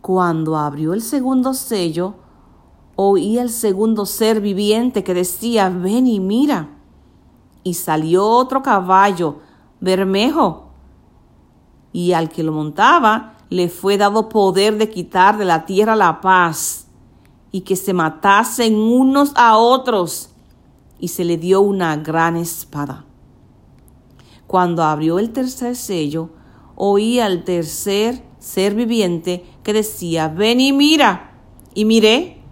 Cuando 0.00 0.56
abrió 0.56 0.94
el 0.94 1.02
segundo 1.02 1.54
sello, 1.54 2.14
oí 2.96 3.38
el 3.38 3.50
segundo 3.50 4.06
ser 4.06 4.40
viviente 4.40 5.04
que 5.04 5.14
decía, 5.14 5.68
ven 5.68 6.06
y 6.06 6.20
mira. 6.20 6.70
Y 7.62 7.74
salió 7.74 8.26
otro 8.26 8.62
caballo, 8.62 9.38
bermejo, 9.80 10.70
y 11.92 12.12
al 12.12 12.28
que 12.28 12.42
lo 12.42 12.52
montaba 12.52 13.34
le 13.50 13.68
fue 13.68 13.96
dado 13.96 14.28
poder 14.28 14.78
de 14.78 14.90
quitar 14.90 15.38
de 15.38 15.44
la 15.44 15.64
tierra 15.64 15.94
la 15.96 16.20
paz, 16.20 16.86
y 17.52 17.60
que 17.60 17.76
se 17.76 17.92
matasen 17.92 18.74
unos 18.74 19.32
a 19.36 19.56
otros, 19.56 20.30
y 20.98 21.08
se 21.08 21.24
le 21.24 21.36
dio 21.36 21.60
una 21.60 21.96
gran 21.96 22.36
espada. 22.36 23.04
Cuando 24.46 24.82
abrió 24.82 25.18
el 25.18 25.32
tercer 25.32 25.76
sello, 25.76 26.30
oí 26.74 27.20
al 27.20 27.44
tercer 27.44 28.22
ser 28.38 28.74
viviente 28.74 29.44
que 29.62 29.72
decía, 29.72 30.28
ven 30.28 30.60
y 30.60 30.72
mira. 30.72 31.30
Y 31.74 31.84
miré, 31.84 32.43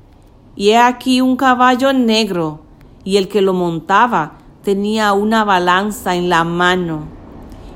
y 0.55 0.71
he 0.71 0.79
aquí 0.79 1.21
un 1.21 1.37
caballo 1.37 1.93
negro, 1.93 2.61
y 3.05 3.17
el 3.17 3.29
que 3.29 3.43
lo 3.43 3.53
montaba 3.53 4.39
tenía 4.63 5.13
una 5.13 5.45
balanza 5.45 6.15
en 6.15 6.29
la 6.29 6.45
mano. 6.45 7.05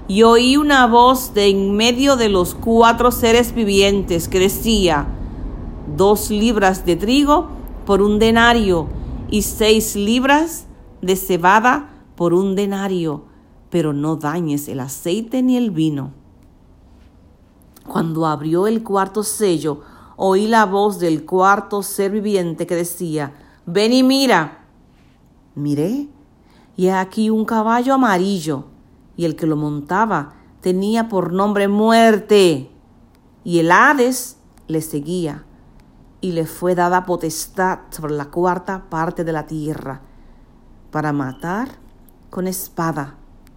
Y 0.08 0.22
oí 0.22 0.56
una 0.56 0.86
voz 0.86 1.34
de 1.34 1.48
en 1.48 1.74
medio 1.76 2.16
de 2.16 2.28
los 2.28 2.54
cuatro 2.54 3.10
seres 3.10 3.54
vivientes 3.54 4.28
que 4.28 4.38
decía, 4.38 5.06
dos 5.96 6.30
libras 6.30 6.86
de 6.86 6.96
trigo 6.96 7.48
por 7.84 8.02
un 8.02 8.18
denario 8.18 8.88
y 9.30 9.42
seis 9.42 9.96
libras 9.96 10.66
de 11.02 11.16
cebada 11.16 11.90
por 12.14 12.34
un 12.34 12.54
denario, 12.54 13.24
pero 13.70 13.92
no 13.92 14.16
dañes 14.16 14.68
el 14.68 14.80
aceite 14.80 15.42
ni 15.42 15.56
el 15.56 15.70
vino. 15.70 16.12
Cuando 17.86 18.26
abrió 18.26 18.66
el 18.66 18.82
cuarto 18.82 19.22
sello, 19.22 19.80
oí 20.16 20.46
la 20.46 20.64
voz 20.64 20.98
del 20.98 21.24
cuarto 21.24 21.82
ser 21.82 22.10
viviente 22.10 22.66
que 22.66 22.74
decía, 22.74 23.32
ven 23.66 23.92
y 23.92 24.02
mira. 24.02 24.64
Miré, 25.54 26.08
y 26.76 26.88
aquí 26.88 27.30
un 27.30 27.44
caballo 27.44 27.94
amarillo, 27.94 28.64
y 29.16 29.24
el 29.24 29.36
que 29.36 29.46
lo 29.46 29.56
montaba 29.56 30.34
tenía 30.60 31.08
por 31.08 31.32
nombre 31.32 31.68
muerte, 31.68 32.70
y 33.44 33.58
el 33.60 33.70
Hades 33.70 34.38
le 34.66 34.80
seguía, 34.80 35.44
y 36.20 36.32
le 36.32 36.46
fue 36.46 36.74
dada 36.74 37.06
potestad 37.06 37.80
sobre 37.90 38.14
la 38.14 38.26
cuarta 38.26 38.90
parte 38.90 39.24
de 39.24 39.32
la 39.32 39.46
tierra, 39.46 40.00
para 40.90 41.12
matar 41.12 41.68
con 42.30 42.46
espada, 42.46 43.16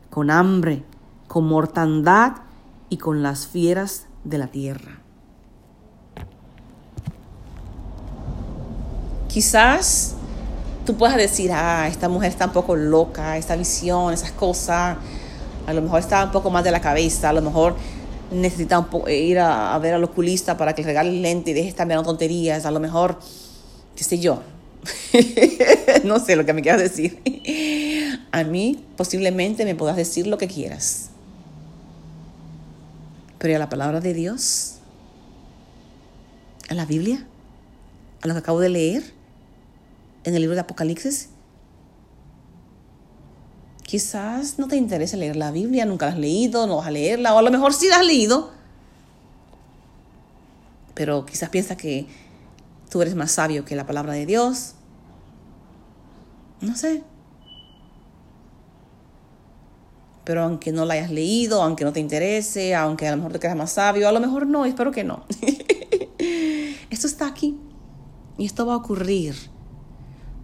con 0.10 0.30
hambre, 0.30 0.86
con 1.28 1.48
mortandad 1.48 2.38
y 2.90 2.98
con 2.98 3.24
las 3.24 3.48
fieras 3.48 4.08
de 4.24 4.38
la 4.38 4.48
tierra. 4.48 4.99
Quizás 9.30 10.16
tú 10.86 10.98
puedas 10.98 11.18
decir, 11.18 11.52
ah, 11.54 11.88
esta 11.88 12.10
mujer 12.10 12.32
está 12.32 12.48
un 12.48 12.52
poco 12.52 12.76
loca, 12.76 13.38
esta 13.38 13.56
visión, 13.56 14.12
esas 14.12 14.32
cosas, 14.32 14.98
a 15.68 15.74
lo 15.74 15.84
mejor 15.84 16.00
está 16.00 16.26
un 16.26 16.32
poco 16.32 16.50
más 16.50 16.64
de 16.64 16.72
la 16.72 16.82
cabeza, 16.82 17.30
a 17.30 17.34
lo 17.34 17.44
mejor 17.44 17.76
necesita 18.32 18.88
ir 19.08 19.38
a, 19.38 19.78
ver 19.78 19.94
al 19.94 20.04
oculista 20.04 20.58
para 20.58 20.74
que 20.74 20.82
le 20.82 20.88
regale 20.88 21.10
el 21.10 21.22
lente 21.22 21.52
y 21.52 21.54
deje 21.54 21.66
de 21.66 21.70
estar 21.70 21.86
mirando 21.86 22.10
tonterías, 22.10 22.66
a 22.66 22.72
lo 22.72 22.80
mejor, 22.80 23.20
qué 23.96 24.04
sé 24.04 24.18
yo, 24.18 24.42
no 26.06 26.20
sé 26.20 26.36
lo 26.36 26.44
que 26.44 26.54
me 26.54 26.64
quieras 26.64 26.82
decir. 26.82 27.22
A 28.32 28.44
mí 28.44 28.84
posiblemente 28.98 29.66
me 29.66 29.76
puedas 29.76 29.96
decir 29.96 30.26
lo 30.26 30.40
que 30.40 30.48
quieras. 30.48 31.10
Pero 33.38 33.56
a 33.56 33.60
la 33.60 33.70
palabra 33.70 34.00
de 34.00 34.16
Dios, 34.16 34.78
a 36.68 36.74
la 36.74 36.86
Biblia, 36.86 37.28
a 38.24 38.28
lo 38.28 38.34
que 38.34 38.40
acabo 38.40 38.60
de 38.60 38.70
leer 38.70 39.19
en 40.24 40.36
el 40.36 40.42
libro 40.42 40.56
de 40.56 40.62
Apocalipsis, 40.62 41.30
quizás 43.84 44.60
no 44.60 44.68
te 44.68 44.76
interese 44.76 45.18
leer 45.18 45.36
la 45.36 45.52
Biblia, 45.52 45.86
nunca 45.86 46.06
la 46.06 46.12
has 46.12 46.18
leído, 46.20 46.68
no 46.68 46.78
vas 46.78 46.88
a 46.88 46.92
leerla, 46.92 47.34
o 47.34 47.40
a 47.40 47.42
lo 47.42 47.50
mejor 47.50 47.74
sí 47.74 47.88
la 47.88 47.98
has 47.98 48.06
leído, 48.06 48.52
pero 50.94 51.26
quizás 51.26 51.50
piensas 51.50 51.78
que 51.78 52.08
tú 52.90 53.02
eres 53.02 53.16
más 53.16 53.32
sabio 53.32 53.66
que 53.66 53.76
la 53.76 53.86
palabra 53.86 54.14
de 54.14 54.26
Dios. 54.26 54.76
No 56.62 56.76
sé. 56.76 57.04
Pero 60.26 60.44
aunque 60.44 60.72
no 60.72 60.86
la 60.86 60.96
hayas 60.96 61.10
leído, 61.10 61.64
aunque 61.64 61.86
no 61.86 61.94
te 61.94 62.00
interese, 62.00 62.76
aunque 62.76 63.08
a 63.08 63.12
lo 63.12 63.18
mejor 63.18 63.32
te 63.32 63.40
creas 63.40 63.56
más 63.56 63.72
sabio, 63.72 64.08
a 64.08 64.12
lo 64.12 64.20
mejor 64.20 64.46
no, 64.46 64.66
espero 64.66 64.92
que 64.92 65.04
no. 65.04 65.26
esto 66.90 67.08
está 67.08 67.28
aquí 67.28 67.58
y 68.38 68.46
esto 68.46 68.66
va 68.66 68.74
a 68.74 68.78
ocurrir. 68.78 69.36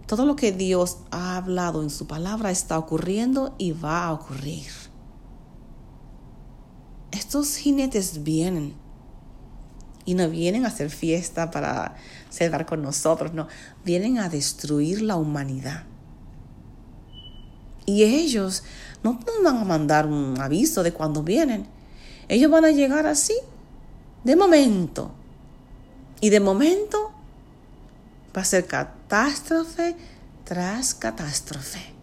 Todo 0.06 0.24
lo 0.24 0.36
que 0.36 0.52
Dios 0.52 0.98
ha 1.10 1.36
hablado 1.36 1.82
en 1.82 1.90
su 1.90 2.06
palabra 2.06 2.50
está 2.50 2.78
ocurriendo 2.78 3.54
y 3.58 3.72
va 3.72 4.06
a 4.06 4.12
ocurrir. 4.12 4.70
Estos 7.10 7.56
jinetes 7.56 8.22
vienen 8.22 8.74
y 10.04 10.14
no 10.14 10.28
vienen 10.28 10.64
a 10.64 10.68
hacer 10.68 10.90
fiesta 10.90 11.50
para 11.50 11.96
celebrar 12.30 12.66
con 12.66 12.82
nosotros, 12.82 13.34
no, 13.34 13.48
vienen 13.84 14.18
a 14.18 14.28
destruir 14.28 15.02
la 15.02 15.16
humanidad. 15.16 15.84
Y 17.84 18.04
ellos 18.04 18.62
no 19.02 19.14
nos 19.14 19.42
van 19.42 19.56
a 19.56 19.64
mandar 19.64 20.06
un 20.06 20.40
aviso 20.40 20.82
de 20.82 20.92
cuando 20.92 21.22
vienen. 21.22 21.66
Ellos 22.28 22.50
van 22.50 22.64
a 22.64 22.70
llegar 22.70 23.06
así, 23.06 23.34
de 24.24 24.36
momento. 24.36 25.10
Y 26.20 26.30
de 26.30 26.40
momento 26.40 27.12
va 28.36 28.42
a 28.42 28.44
ser 28.44 28.66
catástrofe 29.08 29.96
tras 30.44 30.94
catástrofe. 30.94 31.94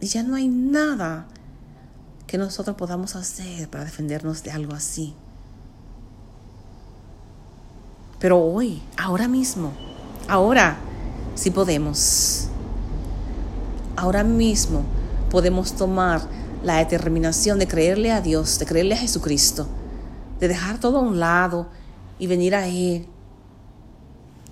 Y 0.00 0.06
ya 0.06 0.22
no 0.22 0.34
hay 0.34 0.48
nada 0.48 1.26
que 2.26 2.38
nosotros 2.38 2.76
podamos 2.76 3.16
hacer 3.16 3.68
para 3.68 3.84
defendernos 3.84 4.42
de 4.42 4.50
algo 4.50 4.74
así. 4.74 5.14
Pero 8.18 8.38
hoy, 8.42 8.82
ahora 8.96 9.28
mismo, 9.28 9.72
ahora 10.28 10.78
sí 11.34 11.50
podemos. 11.50 12.48
Ahora 13.96 14.24
mismo 14.24 14.82
podemos 15.30 15.74
tomar 15.74 16.22
la 16.64 16.76
determinación 16.76 17.58
de 17.58 17.68
creerle 17.68 18.10
a 18.10 18.20
Dios, 18.20 18.58
de 18.58 18.66
creerle 18.66 18.94
a 18.94 18.98
Jesucristo 18.98 19.68
de 20.40 20.48
dejar 20.48 20.78
todo 20.78 20.98
a 20.98 21.02
un 21.02 21.20
lado 21.20 21.68
y 22.20 22.28
venir 22.28 22.54
a 22.54 22.68
Él. 22.68 23.06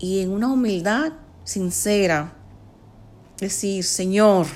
Y 0.00 0.20
en 0.20 0.32
una 0.32 0.50
humildad 0.50 1.12
sincera, 1.44 2.34
decir, 3.38 3.84
Señor, 3.84 4.46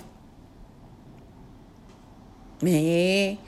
me 2.60 2.72
he 2.72 3.38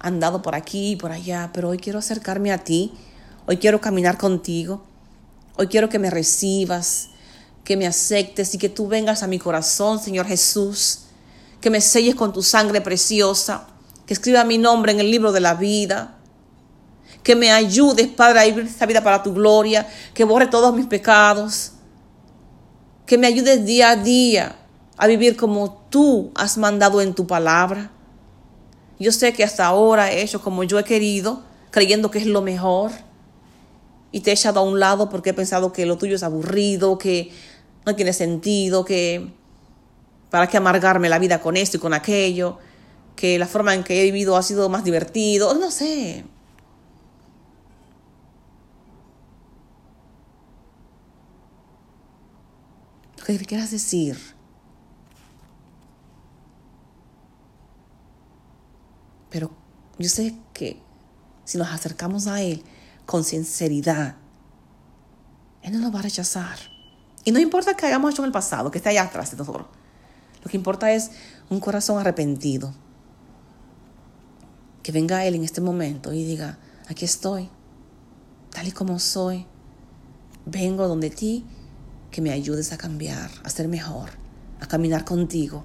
andado 0.00 0.42
por 0.42 0.54
aquí 0.54 0.92
y 0.92 0.96
por 0.96 1.12
allá, 1.12 1.50
pero 1.52 1.68
hoy 1.68 1.78
quiero 1.78 1.98
acercarme 1.98 2.50
a 2.50 2.64
ti, 2.64 2.92
hoy 3.46 3.58
quiero 3.58 3.80
caminar 3.80 4.16
contigo, 4.16 4.82
hoy 5.56 5.66
quiero 5.68 5.88
que 5.88 5.98
me 5.98 6.08
recibas, 6.08 7.10
que 7.62 7.76
me 7.76 7.86
aceptes 7.86 8.54
y 8.54 8.58
que 8.58 8.70
tú 8.70 8.88
vengas 8.88 9.22
a 9.22 9.26
mi 9.26 9.38
corazón, 9.38 10.00
Señor 10.00 10.26
Jesús, 10.26 11.00
que 11.60 11.68
me 11.68 11.82
selles 11.82 12.14
con 12.14 12.32
tu 12.32 12.42
sangre 12.42 12.80
preciosa, 12.80 13.66
que 14.06 14.14
escriba 14.14 14.44
mi 14.44 14.56
nombre 14.56 14.92
en 14.92 15.00
el 15.00 15.10
libro 15.10 15.30
de 15.30 15.40
la 15.40 15.54
vida, 15.54 16.19
que 17.22 17.36
me 17.36 17.50
ayudes, 17.50 18.08
Padre, 18.08 18.40
a 18.40 18.44
vivir 18.44 18.64
esta 18.64 18.86
vida 18.86 19.02
para 19.02 19.22
tu 19.22 19.34
gloria, 19.34 19.86
que 20.14 20.24
borre 20.24 20.46
todos 20.46 20.74
mis 20.74 20.86
pecados, 20.86 21.72
que 23.06 23.18
me 23.18 23.26
ayudes 23.26 23.64
día 23.64 23.90
a 23.90 23.96
día 23.96 24.56
a 24.96 25.06
vivir 25.06 25.36
como 25.36 25.86
tú 25.90 26.30
has 26.34 26.58
mandado 26.58 27.00
en 27.00 27.14
tu 27.14 27.26
palabra. 27.26 27.90
Yo 28.98 29.12
sé 29.12 29.32
que 29.32 29.44
hasta 29.44 29.66
ahora 29.66 30.12
he 30.12 30.22
hecho 30.22 30.42
como 30.42 30.62
yo 30.62 30.78
he 30.78 30.84
querido, 30.84 31.42
creyendo 31.70 32.10
que 32.10 32.18
es 32.18 32.26
lo 32.26 32.42
mejor, 32.42 32.90
y 34.12 34.20
te 34.20 34.30
he 34.30 34.34
echado 34.34 34.60
a 34.60 34.62
un 34.62 34.78
lado 34.78 35.08
porque 35.08 35.30
he 35.30 35.34
pensado 35.34 35.72
que 35.72 35.86
lo 35.86 35.96
tuyo 35.96 36.16
es 36.16 36.22
aburrido, 36.22 36.98
que 36.98 37.32
no 37.86 37.96
tiene 37.96 38.12
sentido, 38.12 38.84
que 38.84 39.32
para 40.30 40.48
qué 40.48 40.56
amargarme 40.56 41.08
la 41.08 41.18
vida 41.18 41.40
con 41.40 41.56
esto 41.56 41.76
y 41.76 41.80
con 41.80 41.94
aquello, 41.94 42.58
que 43.16 43.38
la 43.38 43.46
forma 43.46 43.74
en 43.74 43.84
que 43.84 44.00
he 44.00 44.04
vivido 44.04 44.36
ha 44.36 44.42
sido 44.42 44.68
más 44.68 44.84
divertido, 44.84 45.54
no 45.54 45.70
sé. 45.70 46.24
Que 53.24 53.44
quieras 53.44 53.70
decir. 53.70 54.18
Pero 59.30 59.50
yo 59.98 60.08
sé 60.08 60.34
que 60.52 60.80
si 61.44 61.58
nos 61.58 61.68
acercamos 61.68 62.26
a 62.26 62.42
Él 62.42 62.62
con 63.06 63.24
sinceridad, 63.24 64.16
Él 65.62 65.72
no 65.72 65.78
nos 65.80 65.94
va 65.94 66.00
a 66.00 66.02
rechazar. 66.02 66.58
Y 67.24 67.32
no 67.32 67.38
importa 67.38 67.74
que 67.74 67.86
hayamos 67.86 68.12
hecho 68.12 68.22
en 68.22 68.26
el 68.26 68.32
pasado, 68.32 68.70
que 68.70 68.78
esté 68.78 68.90
allá 68.90 69.04
atrás 69.04 69.30
de 69.30 69.36
nosotros. 69.36 69.66
Lo 70.42 70.50
que 70.50 70.56
importa 70.56 70.90
es 70.92 71.10
un 71.50 71.60
corazón 71.60 71.98
arrepentido. 71.98 72.72
Que 74.82 74.92
venga 74.92 75.24
Él 75.26 75.34
en 75.34 75.44
este 75.44 75.60
momento 75.60 76.12
y 76.12 76.24
diga, 76.24 76.58
aquí 76.88 77.04
estoy, 77.04 77.50
tal 78.50 78.66
y 78.66 78.72
como 78.72 78.98
soy. 78.98 79.46
Vengo 80.46 80.88
donde 80.88 81.10
ti 81.10 81.44
que 82.10 82.20
me 82.20 82.32
ayudes 82.32 82.72
a 82.72 82.78
cambiar, 82.78 83.30
a 83.44 83.50
ser 83.50 83.68
mejor, 83.68 84.10
a 84.60 84.66
caminar 84.66 85.04
contigo, 85.04 85.62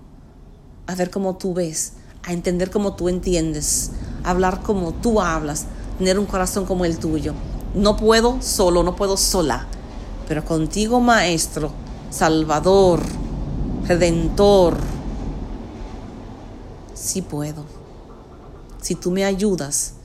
a 0.87 0.95
ver 0.95 1.09
cómo 1.09 1.37
tú 1.37 1.53
ves, 1.53 1.93
a 2.23 2.33
entender 2.33 2.69
como 2.71 2.95
tú 2.95 3.09
entiendes, 3.09 3.91
a 4.23 4.31
hablar 4.31 4.61
como 4.61 4.93
tú 4.93 5.21
hablas, 5.21 5.65
tener 5.97 6.19
un 6.19 6.25
corazón 6.25 6.65
como 6.65 6.85
el 6.85 6.97
tuyo. 6.97 7.33
No 7.73 7.97
puedo 7.97 8.41
solo, 8.41 8.83
no 8.83 8.95
puedo 8.95 9.17
sola, 9.17 9.67
pero 10.27 10.45
contigo, 10.45 10.99
Maestro, 11.01 11.71
Salvador, 12.09 13.01
Redentor, 13.87 14.77
sí 16.93 17.21
puedo. 17.21 17.65
Si 18.81 18.95
tú 18.95 19.11
me 19.11 19.25
ayudas, 19.25 19.95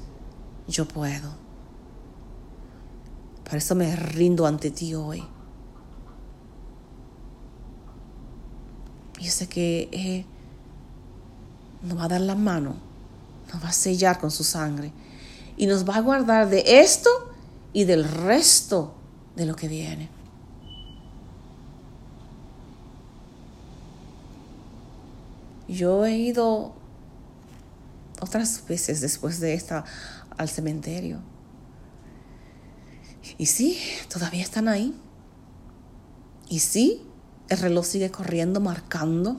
yo 0.68 0.86
puedo. 0.86 1.40
Por 3.44 3.56
eso 3.56 3.74
me 3.74 3.94
rindo 3.96 4.46
ante 4.46 4.70
ti 4.70 4.94
hoy. 4.94 5.24
Y 9.20 9.46
que 9.46 9.88
eh, 9.92 10.24
nos 11.82 11.98
va 11.98 12.04
a 12.04 12.08
dar 12.08 12.20
la 12.22 12.34
mano, 12.34 12.76
nos 13.52 13.62
va 13.62 13.68
a 13.68 13.72
sellar 13.72 14.18
con 14.18 14.30
su 14.30 14.44
sangre 14.44 14.92
y 15.56 15.66
nos 15.66 15.86
va 15.86 15.96
a 15.96 16.00
guardar 16.00 16.48
de 16.48 16.80
esto 16.80 17.10
y 17.74 17.84
del 17.84 18.04
resto 18.04 18.94
de 19.36 19.44
lo 19.44 19.54
que 19.54 19.68
viene. 19.68 20.08
Yo 25.68 26.04
he 26.04 26.16
ido 26.16 26.72
otras 28.20 28.66
veces 28.66 29.00
después 29.00 29.38
de 29.38 29.54
esta 29.54 29.84
al 30.36 30.48
cementerio. 30.48 31.20
Y 33.38 33.46
sí, 33.46 33.78
todavía 34.08 34.42
están 34.42 34.66
ahí. 34.66 34.98
Y 36.48 36.58
sí, 36.58 37.06
el 37.50 37.58
reloj 37.58 37.84
sigue 37.84 38.10
corriendo, 38.10 38.60
marcando, 38.60 39.36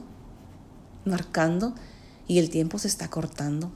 marcando, 1.04 1.74
y 2.28 2.38
el 2.38 2.50
tiempo 2.50 2.78
se 2.78 2.86
está 2.86 3.08
cortando. 3.08 3.72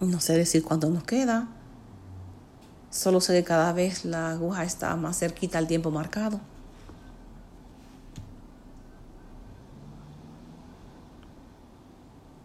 No 0.00 0.20
sé 0.20 0.36
decir 0.36 0.64
cuánto 0.64 0.90
nos 0.90 1.04
queda. 1.04 1.48
Solo 2.90 3.20
sé 3.20 3.34
que 3.34 3.44
cada 3.44 3.72
vez 3.72 4.04
la 4.04 4.30
aguja 4.30 4.64
está 4.64 4.96
más 4.96 5.18
cerquita 5.18 5.58
al 5.58 5.66
tiempo 5.66 5.90
marcado. 5.90 6.40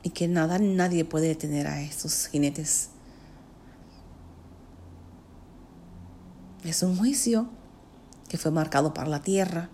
Y 0.04 0.10
que 0.10 0.28
nada, 0.28 0.60
nadie 0.60 1.06
puede 1.06 1.28
detener 1.28 1.68
a 1.68 1.82
estos 1.82 2.28
jinetes. 2.28 2.91
Es 6.64 6.84
un 6.84 6.98
juicio 6.98 7.48
que 8.30 8.38
fue 8.38 8.52
marcado 8.52 8.94
para 8.94 9.10
la 9.10 9.22
tierra 9.22 9.70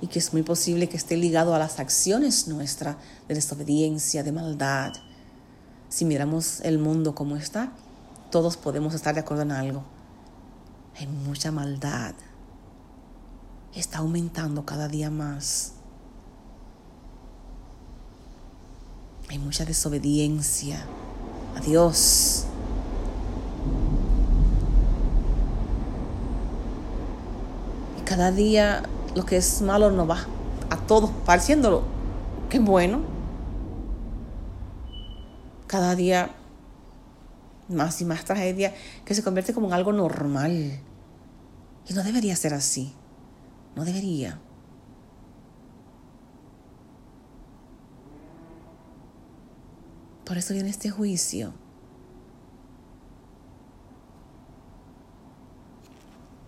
y 0.00 0.08
que 0.08 0.18
es 0.18 0.32
muy 0.32 0.42
posible 0.42 0.88
que 0.88 0.98
esté 0.98 1.16
ligado 1.16 1.54
a 1.54 1.58
las 1.58 1.80
acciones 1.80 2.46
nuestras 2.46 2.96
de 3.26 3.34
desobediencia, 3.34 4.22
de 4.22 4.32
maldad. 4.32 4.92
Si 5.88 6.04
miramos 6.04 6.60
el 6.60 6.78
mundo 6.78 7.14
como 7.14 7.36
está, 7.36 7.72
todos 8.30 8.58
podemos 8.58 8.94
estar 8.94 9.14
de 9.14 9.20
acuerdo 9.20 9.44
en 9.44 9.52
algo. 9.52 9.84
Hay 10.96 11.06
mucha 11.06 11.50
maldad. 11.50 12.14
Está 13.74 13.98
aumentando 13.98 14.66
cada 14.66 14.88
día 14.88 15.10
más. 15.10 15.72
Hay 19.30 19.38
mucha 19.38 19.64
desobediencia 19.64 20.84
a 21.56 21.60
Dios. 21.60 22.46
Cada 28.04 28.30
día 28.30 28.82
lo 29.14 29.24
que 29.24 29.36
es 29.36 29.62
malo 29.62 29.90
nos 29.90 30.08
va 30.08 30.26
a 30.70 30.76
todos 30.86 31.10
pareciéndolo. 31.24 31.82
Qué 32.48 32.58
bueno. 32.58 33.02
Cada 35.66 35.94
día 35.94 36.30
más 37.68 38.00
y 38.00 38.04
más 38.04 38.24
tragedia 38.24 38.74
que 39.04 39.14
se 39.14 39.22
convierte 39.22 39.54
como 39.54 39.68
en 39.68 39.72
algo 39.72 39.92
normal. 39.92 40.78
Y 41.88 41.94
no 41.94 42.02
debería 42.02 42.36
ser 42.36 42.54
así. 42.54 42.92
No 43.74 43.84
debería. 43.84 44.38
Por 50.24 50.38
eso 50.38 50.54
viene 50.54 50.70
este 50.70 50.90
juicio. 50.90 51.52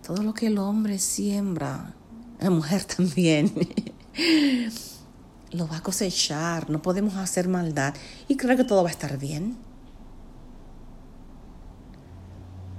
Todo 0.07 0.23
lo 0.23 0.33
que 0.33 0.47
el 0.47 0.57
hombre 0.57 0.99
siembra, 0.99 1.93
la 2.39 2.49
mujer 2.49 2.85
también, 2.97 3.53
lo 5.51 5.67
va 5.67 5.77
a 5.77 5.83
cosechar. 5.83 6.69
No 6.69 6.81
podemos 6.81 7.15
hacer 7.15 7.49
maldad 7.49 7.93
y 8.29 8.37
creer 8.37 8.55
que 8.55 8.63
todo 8.63 8.83
va 8.83 8.87
a 8.87 8.91
estar 8.93 9.17
bien. 9.17 9.57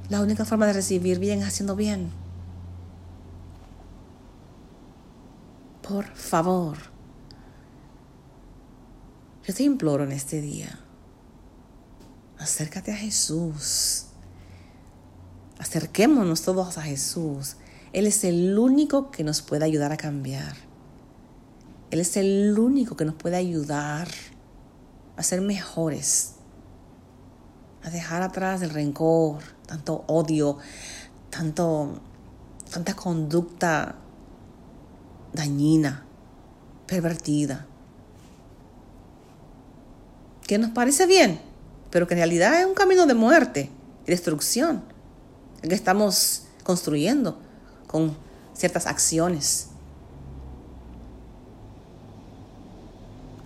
La 0.09 0.23
única 0.23 0.47
forma 0.47 0.67
de 0.67 0.73
recibir 0.73 1.19
bien 1.19 1.41
es 1.41 1.49
haciendo 1.49 1.77
bien. 1.77 2.11
Por 5.87 6.07
favor, 6.07 6.79
yo 9.47 9.53
te 9.53 9.65
imploro 9.65 10.05
en 10.05 10.13
este 10.13 10.41
día 10.41 10.81
Acércate 12.39 12.93
a 12.93 12.97
Jesús. 12.97 14.08
Acerquémonos 15.59 16.43
todos 16.43 16.79
a 16.79 16.83
Jesús. 16.83 17.57
Él 17.93 18.07
es 18.07 18.25
el 18.25 18.59
único 18.59 19.11
que 19.11 19.25
nos 19.25 19.43
puede 19.43 19.65
ayudar 19.65 19.93
a 19.93 19.97
cambiar. 19.97 20.55
Él 21.91 22.01
es 22.01 22.17
el 22.17 22.59
único 22.59 22.97
que 22.97 23.05
nos 23.05 23.15
puede 23.15 23.37
ayudar 23.37 24.09
a 25.17 25.23
ser 25.23 25.41
mejores, 25.41 26.35
a 27.83 27.91
dejar 27.91 28.23
atrás 28.23 28.63
el 28.63 28.71
rencor, 28.71 29.43
tanto 29.67 30.05
odio, 30.07 30.59
tanto, 31.31 32.01
tanta 32.71 32.95
conducta 32.95 33.97
dañina, 35.33 36.05
pervertida. 36.87 37.67
¿Qué 40.47 40.59
nos 40.59 40.71
parece 40.71 41.07
bien? 41.07 41.49
pero 41.91 42.07
que 42.07 42.15
en 42.15 42.19
realidad 42.19 42.61
es 42.61 42.67
un 42.67 42.75
camino 42.75 43.07
de 43.07 43.15
muerte 43.15 43.71
y 44.07 44.11
destrucción, 44.11 44.83
que 45.63 45.75
estamos 45.75 46.45
construyendo 46.63 47.39
con 47.87 48.17
ciertas 48.55 48.87
acciones. 48.87 49.69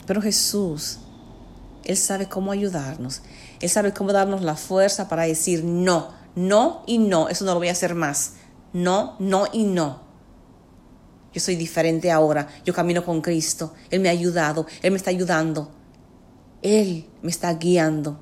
Pero 0.07 0.21
Jesús, 0.21 0.99
Él 1.85 1.97
sabe 1.97 2.29
cómo 2.29 2.53
ayudarnos, 2.53 3.23
Él 3.61 3.69
sabe 3.69 3.93
cómo 3.93 4.13
darnos 4.13 4.43
la 4.43 4.57
fuerza 4.57 5.09
para 5.09 5.23
decir 5.23 5.65
no, 5.65 6.11
no 6.35 6.83
y 6.87 6.99
no, 6.99 7.29
eso 7.29 7.45
no 7.45 7.53
lo 7.55 7.61
voy 7.61 7.69
a 7.69 7.73
hacer 7.73 7.95
más, 7.95 8.33
no, 8.73 9.17
no 9.19 9.47
y 9.53 9.65
no. 9.65 10.01
Yo 11.33 11.41
soy 11.41 11.57
diferente 11.57 12.11
ahora, 12.11 12.49
yo 12.65 12.75
camino 12.75 13.05
con 13.05 13.23
Cristo, 13.23 13.73
Él 13.91 14.01
me 14.01 14.09
ha 14.09 14.13
ayudado, 14.13 14.67
Él 14.83 14.91
me 14.91 14.99
está 14.99 15.11
ayudando, 15.11 15.71
Él 16.61 17.07
me 17.23 17.31
está 17.31 17.55
guiando. 17.55 18.19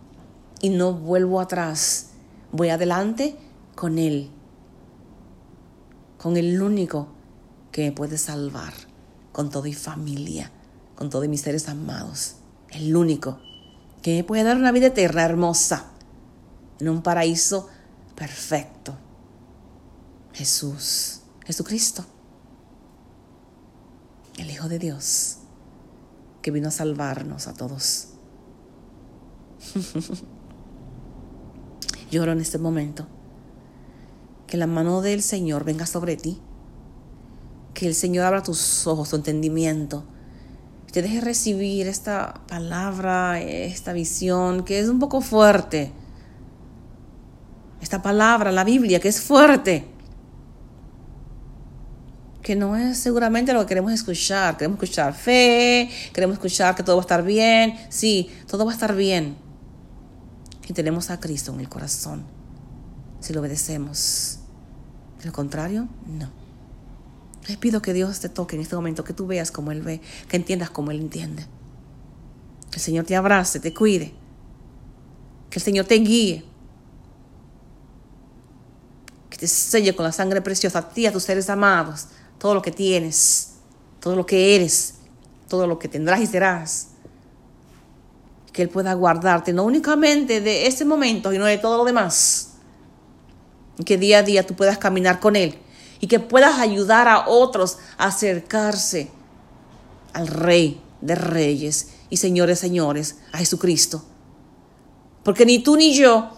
Y 0.62 0.68
no 0.68 0.92
vuelvo 0.92 1.40
atrás. 1.40 2.08
Voy 2.52 2.68
adelante 2.68 3.34
con 3.80 3.98
Él, 3.98 4.30
con 6.18 6.36
el 6.36 6.60
único 6.60 7.08
que 7.72 7.84
me 7.84 7.92
puede 7.92 8.18
salvar, 8.18 8.74
con 9.32 9.48
toda 9.48 9.64
mi 9.64 9.72
familia, 9.72 10.52
con 10.96 11.08
todos 11.08 11.26
mis 11.28 11.40
seres 11.40 11.66
amados. 11.66 12.34
El 12.68 12.94
único 12.94 13.38
que 14.02 14.16
me 14.16 14.24
puede 14.24 14.42
dar 14.42 14.58
una 14.58 14.70
vida 14.70 14.88
eterna, 14.88 15.22
hermosa, 15.22 15.92
en 16.78 16.90
un 16.90 17.00
paraíso 17.00 17.68
perfecto. 18.14 18.92
Jesús, 20.34 21.22
Jesucristo, 21.46 22.04
el 24.36 24.50
Hijo 24.50 24.68
de 24.68 24.78
Dios, 24.78 25.38
que 26.42 26.50
vino 26.50 26.68
a 26.68 26.70
salvarnos 26.70 27.46
a 27.46 27.54
todos. 27.54 28.08
Lloro 32.10 32.32
en 32.32 32.40
este 32.40 32.58
momento. 32.58 33.06
Que 34.50 34.58
la 34.58 34.66
mano 34.66 35.00
del 35.00 35.22
Señor 35.22 35.64
venga 35.64 35.86
sobre 35.86 36.16
ti. 36.16 36.38
Que 37.72 37.86
el 37.86 37.94
Señor 37.94 38.26
abra 38.26 38.42
tus 38.42 38.86
ojos, 38.86 39.08
tu 39.08 39.16
entendimiento. 39.16 40.04
Y 40.86 40.92
te 40.92 41.00
deje 41.00 41.22
recibir 41.22 41.86
esta 41.86 42.42
palabra, 42.48 43.40
esta 43.40 43.94
visión, 43.94 44.64
que 44.64 44.78
es 44.78 44.88
un 44.88 44.98
poco 44.98 45.22
fuerte. 45.22 45.92
Esta 47.80 48.02
palabra, 48.02 48.52
la 48.52 48.64
Biblia, 48.64 49.00
que 49.00 49.08
es 49.08 49.22
fuerte. 49.22 49.86
Que 52.42 52.54
no 52.54 52.76
es 52.76 52.98
seguramente 52.98 53.54
lo 53.54 53.60
que 53.60 53.66
queremos 53.66 53.92
escuchar. 53.92 54.58
Queremos 54.58 54.82
escuchar 54.82 55.14
fe, 55.14 55.88
queremos 56.12 56.34
escuchar 56.34 56.74
que 56.74 56.82
todo 56.82 56.96
va 56.96 57.02
a 57.02 57.04
estar 57.04 57.24
bien. 57.24 57.78
Sí, 57.88 58.28
todo 58.46 58.66
va 58.66 58.72
a 58.72 58.74
estar 58.74 58.94
bien 58.94 59.48
y 60.70 60.72
tenemos 60.72 61.10
a 61.10 61.18
Cristo 61.18 61.52
en 61.52 61.58
el 61.58 61.68
corazón 61.68 62.22
si 63.18 63.32
lo 63.32 63.40
obedecemos. 63.40 64.39
De 65.20 65.26
lo 65.26 65.32
contrario, 65.32 65.88
no. 66.06 66.30
Les 67.48 67.56
pido 67.56 67.80
que 67.80 67.92
Dios 67.92 68.20
te 68.20 68.28
toque 68.28 68.56
en 68.56 68.62
este 68.62 68.76
momento, 68.76 69.04
que 69.04 69.12
tú 69.12 69.26
veas 69.26 69.50
como 69.50 69.72
Él 69.72 69.82
ve, 69.82 70.00
que 70.28 70.36
entiendas 70.36 70.70
como 70.70 70.90
Él 70.90 71.00
entiende. 71.00 71.46
Que 72.70 72.76
el 72.76 72.82
Señor 72.82 73.04
te 73.04 73.16
abrace, 73.16 73.60
te 73.60 73.74
cuide. 73.74 74.12
Que 75.50 75.58
el 75.58 75.62
Señor 75.62 75.86
te 75.86 75.96
guíe. 75.96 76.44
Que 79.28 79.36
te 79.36 79.46
selle 79.46 79.94
con 79.94 80.04
la 80.04 80.12
sangre 80.12 80.40
preciosa 80.42 80.80
a 80.80 80.88
ti, 80.88 81.06
a 81.06 81.12
tus 81.12 81.24
seres 81.24 81.50
amados, 81.50 82.08
todo 82.38 82.54
lo 82.54 82.62
que 82.62 82.70
tienes, 82.70 83.54
todo 84.00 84.16
lo 84.16 84.26
que 84.26 84.54
eres, 84.54 84.94
todo 85.48 85.66
lo 85.66 85.78
que 85.78 85.88
tendrás 85.88 86.20
y 86.20 86.26
serás 86.26 86.90
que 88.52 88.62
Él 88.62 88.68
pueda 88.68 88.94
guardarte, 88.94 89.52
no 89.52 89.64
únicamente 89.64 90.40
de 90.40 90.66
ese 90.66 90.84
momento, 90.84 91.30
sino 91.30 91.44
de 91.44 91.58
todo 91.58 91.78
lo 91.78 91.84
demás. 91.84 92.49
Que 93.84 93.98
día 93.98 94.18
a 94.18 94.22
día 94.22 94.46
tú 94.46 94.54
puedas 94.54 94.78
caminar 94.78 95.20
con 95.20 95.36
Él 95.36 95.58
y 96.00 96.06
que 96.06 96.18
puedas 96.18 96.58
ayudar 96.58 97.08
a 97.08 97.28
otros 97.28 97.78
a 97.98 98.06
acercarse 98.06 99.10
al 100.12 100.26
Rey 100.26 100.80
de 101.00 101.14
Reyes 101.14 101.92
y 102.08 102.16
Señores, 102.16 102.58
Señores, 102.58 103.18
a 103.32 103.38
Jesucristo. 103.38 104.02
Porque 105.22 105.46
ni 105.46 105.60
tú 105.60 105.76
ni 105.76 105.94
yo 105.94 106.30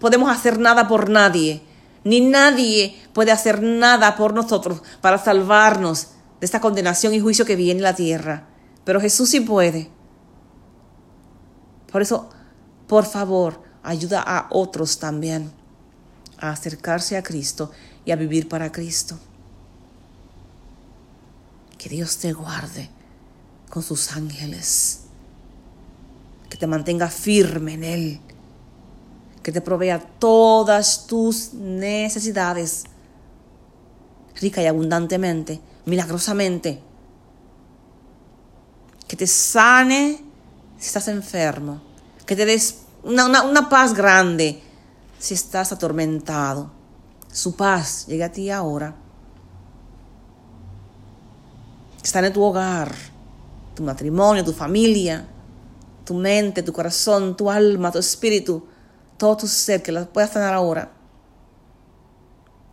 podemos 0.00 0.30
hacer 0.30 0.58
nada 0.58 0.88
por 0.88 1.10
nadie. 1.10 1.62
ni 2.04 2.20
nadie 2.20 3.00
puede 3.12 3.30
hacer 3.30 3.62
nada 3.62 4.16
por 4.16 4.34
nosotros 4.34 4.82
para 5.00 5.18
salvarnos 5.18 6.08
de 6.40 6.46
esta 6.46 6.60
condenación 6.60 7.14
y 7.14 7.20
juicio 7.20 7.44
que 7.44 7.54
viene 7.54 7.78
en 7.78 7.84
la 7.84 7.94
tierra. 7.94 8.48
Pero 8.84 9.00
Jesús 9.00 9.30
sí 9.30 9.40
puede. 9.40 9.88
Por 11.92 12.02
eso, 12.02 12.28
por 12.88 13.04
favor, 13.04 13.62
ayuda 13.84 14.20
a 14.20 14.48
otros 14.50 14.98
también 14.98 15.61
a 16.42 16.50
acercarse 16.50 17.16
a 17.16 17.22
Cristo 17.22 17.70
y 18.04 18.10
a 18.10 18.16
vivir 18.16 18.48
para 18.48 18.70
Cristo. 18.72 19.16
Que 21.78 21.88
Dios 21.88 22.18
te 22.18 22.32
guarde 22.32 22.90
con 23.70 23.82
sus 23.82 24.12
ángeles. 24.12 25.02
Que 26.50 26.58
te 26.58 26.66
mantenga 26.66 27.08
firme 27.08 27.74
en 27.74 27.84
Él. 27.84 28.20
Que 29.42 29.52
te 29.52 29.60
provea 29.60 30.00
todas 30.00 31.06
tus 31.06 31.54
necesidades. 31.54 32.84
Rica 34.40 34.60
y 34.62 34.66
abundantemente, 34.66 35.60
milagrosamente. 35.86 36.82
Que 39.06 39.16
te 39.16 39.28
sane 39.28 40.20
si 40.76 40.86
estás 40.86 41.06
enfermo. 41.06 41.80
Que 42.26 42.34
te 42.34 42.44
des 42.44 42.78
una, 43.04 43.42
una 43.42 43.68
paz 43.68 43.94
grande 43.94 44.60
si 45.22 45.34
estás 45.34 45.70
atormentado. 45.70 46.72
Su 47.30 47.54
paz 47.54 48.06
llega 48.08 48.26
a 48.26 48.32
ti 48.32 48.50
ahora. 48.50 48.96
Está 52.02 52.26
en 52.26 52.32
tu 52.32 52.42
hogar, 52.42 52.92
tu 53.76 53.84
matrimonio, 53.84 54.44
tu 54.44 54.52
familia, 54.52 55.24
tu 56.04 56.14
mente, 56.14 56.64
tu 56.64 56.72
corazón, 56.72 57.36
tu 57.36 57.48
alma, 57.48 57.92
tu 57.92 58.00
espíritu, 58.00 58.66
todo 59.16 59.36
tu 59.36 59.46
ser, 59.46 59.80
que 59.80 59.92
lo 59.92 60.12
puedas 60.12 60.32
tener 60.32 60.52
ahora. 60.52 60.90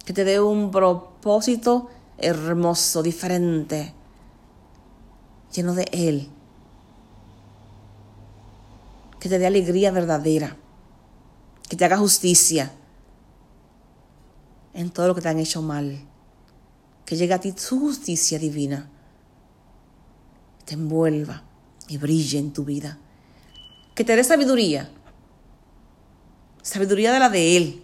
Que 0.04 0.12
te 0.12 0.24
dé 0.24 0.42
un 0.42 0.72
propósito 0.72 1.92
hermoso, 2.18 3.04
diferente, 3.04 3.94
lleno 5.54 5.76
de 5.76 5.88
Él. 5.92 6.30
Que 9.20 9.30
te 9.30 9.38
dé 9.38 9.46
alegría 9.46 9.92
verdadera. 9.92 10.58
Que 11.70 11.78
te 11.78 11.86
haga 11.86 11.98
justicia 11.98 12.74
en 14.74 14.90
todo 14.90 15.08
lo 15.08 15.16
que 15.16 15.22
te 15.22 15.30
han 15.30 15.40
hecho 15.40 15.62
mal. 15.62 16.00
Que 17.06 17.16
llegue 17.16 17.34
a 17.34 17.40
ti 17.40 17.54
su 17.56 17.80
justicia 17.80 18.38
divina 18.38 18.90
te 20.70 20.76
envuelva 20.76 21.42
y 21.88 21.98
brille 21.98 22.38
en 22.38 22.54
tu 22.54 22.64
vida. 22.64 23.00
Que 23.96 24.04
te 24.04 24.16
dé 24.16 24.24
sabiduría, 24.24 24.88
sabiduría 26.62 27.12
de 27.12 27.20
la 27.20 27.30
de 27.30 27.58
Él, 27.58 27.84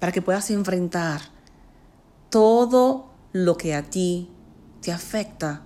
para 0.00 0.10
que 0.10 0.20
puedas 0.20 0.50
enfrentar 0.50 1.20
todo 2.30 3.14
lo 3.32 3.56
que 3.56 3.76
a 3.76 3.88
ti 3.88 4.28
te 4.82 4.90
afecta 4.90 5.62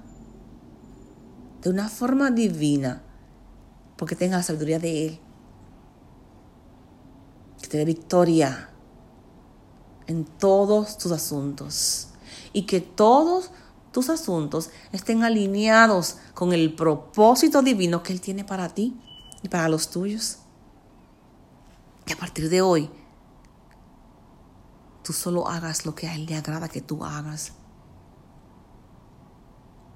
de 1.62 1.70
una 1.70 1.88
forma 1.88 2.30
divina, 2.30 3.00
porque 3.96 4.14
tenga 4.14 4.36
la 4.36 4.42
sabiduría 4.42 4.78
de 4.78 5.06
Él. 5.06 5.20
Te 7.72 7.78
dé 7.78 7.86
victoria 7.86 8.68
en 10.06 10.26
todos 10.26 10.98
tus 10.98 11.10
asuntos 11.10 12.08
y 12.52 12.66
que 12.66 12.82
todos 12.82 13.50
tus 13.92 14.10
asuntos 14.10 14.68
estén 14.92 15.24
alineados 15.24 16.18
con 16.34 16.52
el 16.52 16.74
propósito 16.74 17.62
divino 17.62 18.02
que 18.02 18.12
Él 18.12 18.20
tiene 18.20 18.44
para 18.44 18.68
ti 18.68 19.00
y 19.42 19.48
para 19.48 19.70
los 19.70 19.88
tuyos. 19.88 20.40
Que 22.04 22.12
a 22.12 22.18
partir 22.18 22.50
de 22.50 22.60
hoy 22.60 22.90
tú 25.02 25.14
solo 25.14 25.48
hagas 25.48 25.86
lo 25.86 25.94
que 25.94 26.08
a 26.08 26.14
Él 26.14 26.26
le 26.26 26.36
agrada 26.36 26.68
que 26.68 26.82
tú 26.82 27.02
hagas. 27.06 27.52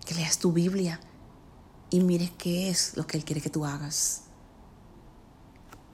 Que 0.07 0.15
leas 0.15 0.39
tu 0.39 0.51
Biblia 0.51 0.99
y 1.91 2.01
mires 2.01 2.31
qué 2.39 2.71
es 2.71 2.97
lo 2.97 3.07
que 3.07 3.19
Él 3.19 3.27
quiere 3.27 3.43
que 3.43 3.51
tú 3.51 3.67
hagas. 3.67 4.23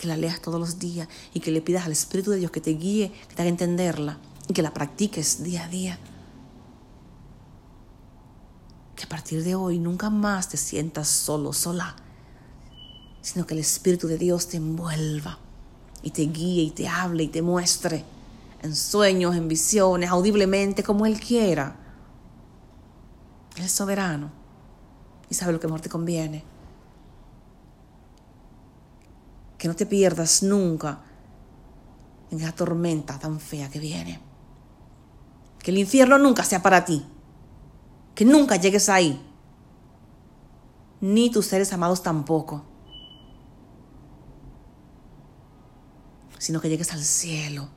Que 0.03 0.09
la 0.09 0.17
leas 0.17 0.43
todos 0.43 0.59
los 0.59 0.81
días 0.81 1.07
y 1.33 1.38
que 1.38 1.53
le 1.53 1.62
pidas 1.62 1.87
al 1.87 1.93
Espíritu 1.93 2.33
de 2.33 2.38
Dios 2.38 2.51
que 2.51 2.61
te 2.61 2.73
guíe, 2.73 3.12
que 3.29 3.37
te 3.37 3.43
haga 3.43 3.49
entenderla 3.49 4.19
y 4.49 4.53
que 4.53 4.62
la 4.62 4.75
practiques 4.75 5.45
día 5.45 5.65
a 5.65 5.69
día 5.69 5.99
que 9.03 9.05
a 9.05 9.09
partir 9.09 9.43
de 9.43 9.55
hoy 9.55 9.79
nunca 9.79 10.11
más 10.11 10.49
te 10.49 10.57
sientas 10.57 11.09
solo, 11.09 11.53
sola, 11.53 11.97
sino 13.21 13.47
que 13.47 13.55
el 13.55 13.61
Espíritu 13.61 14.07
de 14.07 14.19
Dios 14.19 14.49
te 14.49 14.59
envuelva 14.59 15.38
y 16.03 16.11
te 16.11 16.23
guíe 16.23 16.62
y 16.62 16.71
te 16.71 16.88
hable 16.88 17.25
y 17.25 17.29
te 17.29 17.43
muestre 17.43 18.05
en 18.62 18.77
sueños, 18.77 19.35
en 19.35 19.49
visiones, 19.49 20.11
audiblemente, 20.11 20.83
como 20.83 21.07
Él 21.07 21.19
quiera. 21.19 21.77
Él 23.57 23.65
es 23.65 23.73
soberano 23.73 24.31
y 25.29 25.35
sabe 25.35 25.53
lo 25.53 25.61
que 25.61 25.67
mejor 25.67 25.81
te 25.81 25.88
conviene. 25.88 26.45
Que 29.62 29.68
no 29.68 29.77
te 29.77 29.87
pierdas 29.87 30.42
nunca 30.42 31.05
en 32.33 32.40
esa 32.40 32.51
tormenta 32.51 33.16
tan 33.20 33.38
fea 33.38 33.70
que 33.70 33.79
viene. 33.79 34.18
Que 35.61 35.70
el 35.70 35.79
infierno 35.79 36.18
nunca 36.18 36.42
sea 36.42 36.61
para 36.61 36.85
ti. 36.85 37.07
Que 38.12 38.25
nunca 38.25 38.57
llegues 38.57 38.88
ahí, 38.88 39.25
ni 41.01 41.31
tus 41.31 41.46
seres 41.46 41.72
amados 41.72 42.03
tampoco, 42.03 42.64
sino 46.38 46.61
que 46.61 46.68
llegues 46.68 46.92
al 46.92 47.05
cielo. 47.05 47.68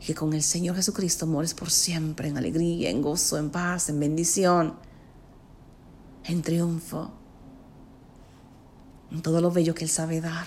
Y 0.00 0.06
que 0.06 0.16
con 0.16 0.32
el 0.32 0.42
Señor 0.42 0.74
Jesucristo 0.74 1.28
mores 1.28 1.54
por 1.54 1.70
siempre 1.70 2.26
en 2.26 2.36
alegría, 2.36 2.90
en 2.90 3.02
gozo, 3.02 3.38
en 3.38 3.50
paz, 3.50 3.88
en 3.88 4.00
bendición, 4.00 4.74
en 6.24 6.42
triunfo, 6.42 7.19
en 9.10 9.22
todo 9.22 9.40
lo 9.40 9.50
bello 9.50 9.74
que 9.74 9.84
Él 9.84 9.90
sabe 9.90 10.20
dar. 10.20 10.46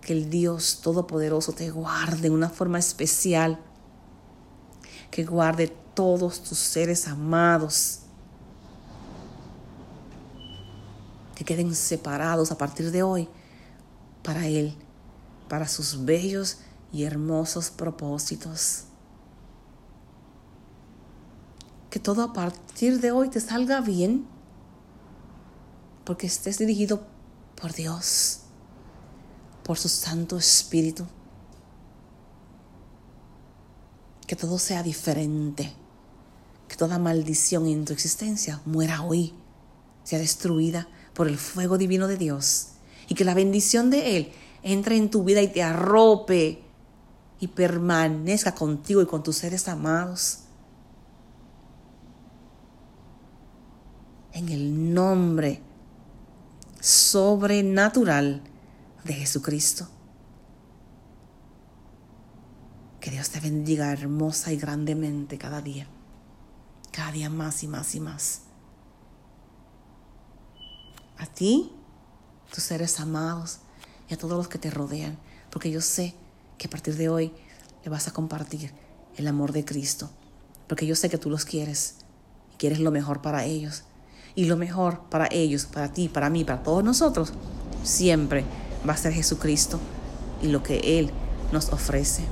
Que 0.00 0.12
el 0.12 0.30
Dios 0.30 0.80
Todopoderoso 0.82 1.52
te 1.52 1.70
guarde 1.70 2.28
en 2.28 2.32
una 2.32 2.48
forma 2.48 2.78
especial, 2.78 3.58
que 5.10 5.24
guarde 5.24 5.68
todos 5.94 6.42
tus 6.42 6.58
seres 6.58 7.06
amados 7.08 8.00
que 11.40 11.44
queden 11.46 11.74
separados 11.74 12.52
a 12.52 12.58
partir 12.58 12.90
de 12.90 13.02
hoy 13.02 13.26
para 14.22 14.46
Él, 14.46 14.74
para 15.48 15.68
sus 15.68 16.04
bellos 16.04 16.58
y 16.92 17.04
hermosos 17.04 17.70
propósitos. 17.70 18.84
Que 21.88 21.98
todo 21.98 22.22
a 22.22 22.34
partir 22.34 23.00
de 23.00 23.10
hoy 23.10 23.30
te 23.30 23.40
salga 23.40 23.80
bien, 23.80 24.26
porque 26.10 26.26
estés 26.26 26.58
dirigido 26.58 27.06
por 27.54 27.72
Dios, 27.72 28.40
por 29.62 29.78
su 29.78 29.88
Santo 29.88 30.38
Espíritu 30.38 31.06
que 34.26 34.34
todo 34.34 34.58
sea 34.58 34.82
diferente, 34.82 35.72
que 36.66 36.74
toda 36.74 36.98
maldición 36.98 37.68
en 37.68 37.84
tu 37.84 37.92
existencia 37.92 38.60
muera 38.64 39.02
hoy, 39.02 39.34
sea 40.02 40.18
destruida 40.18 40.88
por 41.14 41.28
el 41.28 41.38
fuego 41.38 41.78
divino 41.78 42.08
de 42.08 42.16
Dios 42.16 42.70
y 43.06 43.14
que 43.14 43.24
la 43.24 43.34
bendición 43.34 43.88
de 43.90 44.16
Él 44.16 44.32
entre 44.64 44.96
en 44.96 45.12
tu 45.12 45.22
vida 45.22 45.40
y 45.42 45.46
te 45.46 45.62
arrope 45.62 46.60
y 47.38 47.46
permanezca 47.46 48.52
contigo 48.56 49.00
y 49.00 49.06
con 49.06 49.22
tus 49.22 49.36
seres 49.36 49.68
amados. 49.68 50.40
En 54.32 54.48
el 54.48 54.92
nombre 54.92 55.69
sobrenatural 56.80 58.42
de 59.04 59.14
Jesucristo. 59.14 59.88
Que 63.00 63.10
Dios 63.10 63.30
te 63.30 63.40
bendiga 63.40 63.92
hermosa 63.92 64.52
y 64.52 64.56
grandemente 64.56 65.38
cada 65.38 65.62
día. 65.62 65.86
Cada 66.92 67.12
día 67.12 67.30
más 67.30 67.62
y 67.62 67.68
más 67.68 67.94
y 67.94 68.00
más. 68.00 68.42
A 71.18 71.26
ti, 71.26 71.72
tus 72.52 72.64
seres 72.64 73.00
amados 73.00 73.60
y 74.08 74.14
a 74.14 74.18
todos 74.18 74.36
los 74.36 74.48
que 74.48 74.58
te 74.58 74.70
rodean. 74.70 75.18
Porque 75.50 75.70
yo 75.70 75.80
sé 75.80 76.14
que 76.58 76.66
a 76.66 76.70
partir 76.70 76.96
de 76.96 77.08
hoy 77.08 77.32
le 77.84 77.90
vas 77.90 78.08
a 78.08 78.12
compartir 78.12 78.72
el 79.16 79.26
amor 79.26 79.52
de 79.52 79.64
Cristo. 79.64 80.10
Porque 80.66 80.86
yo 80.86 80.94
sé 80.94 81.08
que 81.08 81.18
tú 81.18 81.30
los 81.30 81.44
quieres 81.44 81.96
y 82.54 82.56
quieres 82.56 82.80
lo 82.80 82.90
mejor 82.90 83.22
para 83.22 83.44
ellos. 83.44 83.84
Y 84.34 84.46
lo 84.46 84.56
mejor 84.56 85.00
para 85.10 85.28
ellos, 85.30 85.66
para 85.66 85.92
ti, 85.92 86.08
para 86.08 86.30
mí, 86.30 86.44
para 86.44 86.62
todos 86.62 86.84
nosotros, 86.84 87.32
siempre 87.82 88.44
va 88.88 88.94
a 88.94 88.96
ser 88.96 89.12
Jesucristo 89.12 89.78
y 90.42 90.48
lo 90.48 90.62
que 90.62 90.98
Él 90.98 91.10
nos 91.52 91.72
ofrece 91.72 92.22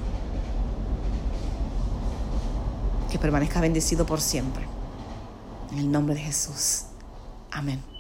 que 3.11 3.19
permanezca 3.19 3.61
bendecido 3.61 4.07
por 4.07 4.21
siempre. 4.21 4.65
En 5.73 5.79
el 5.79 5.91
nombre 5.91 6.15
de 6.15 6.21
Jesús. 6.21 6.85
Amén. 7.51 7.98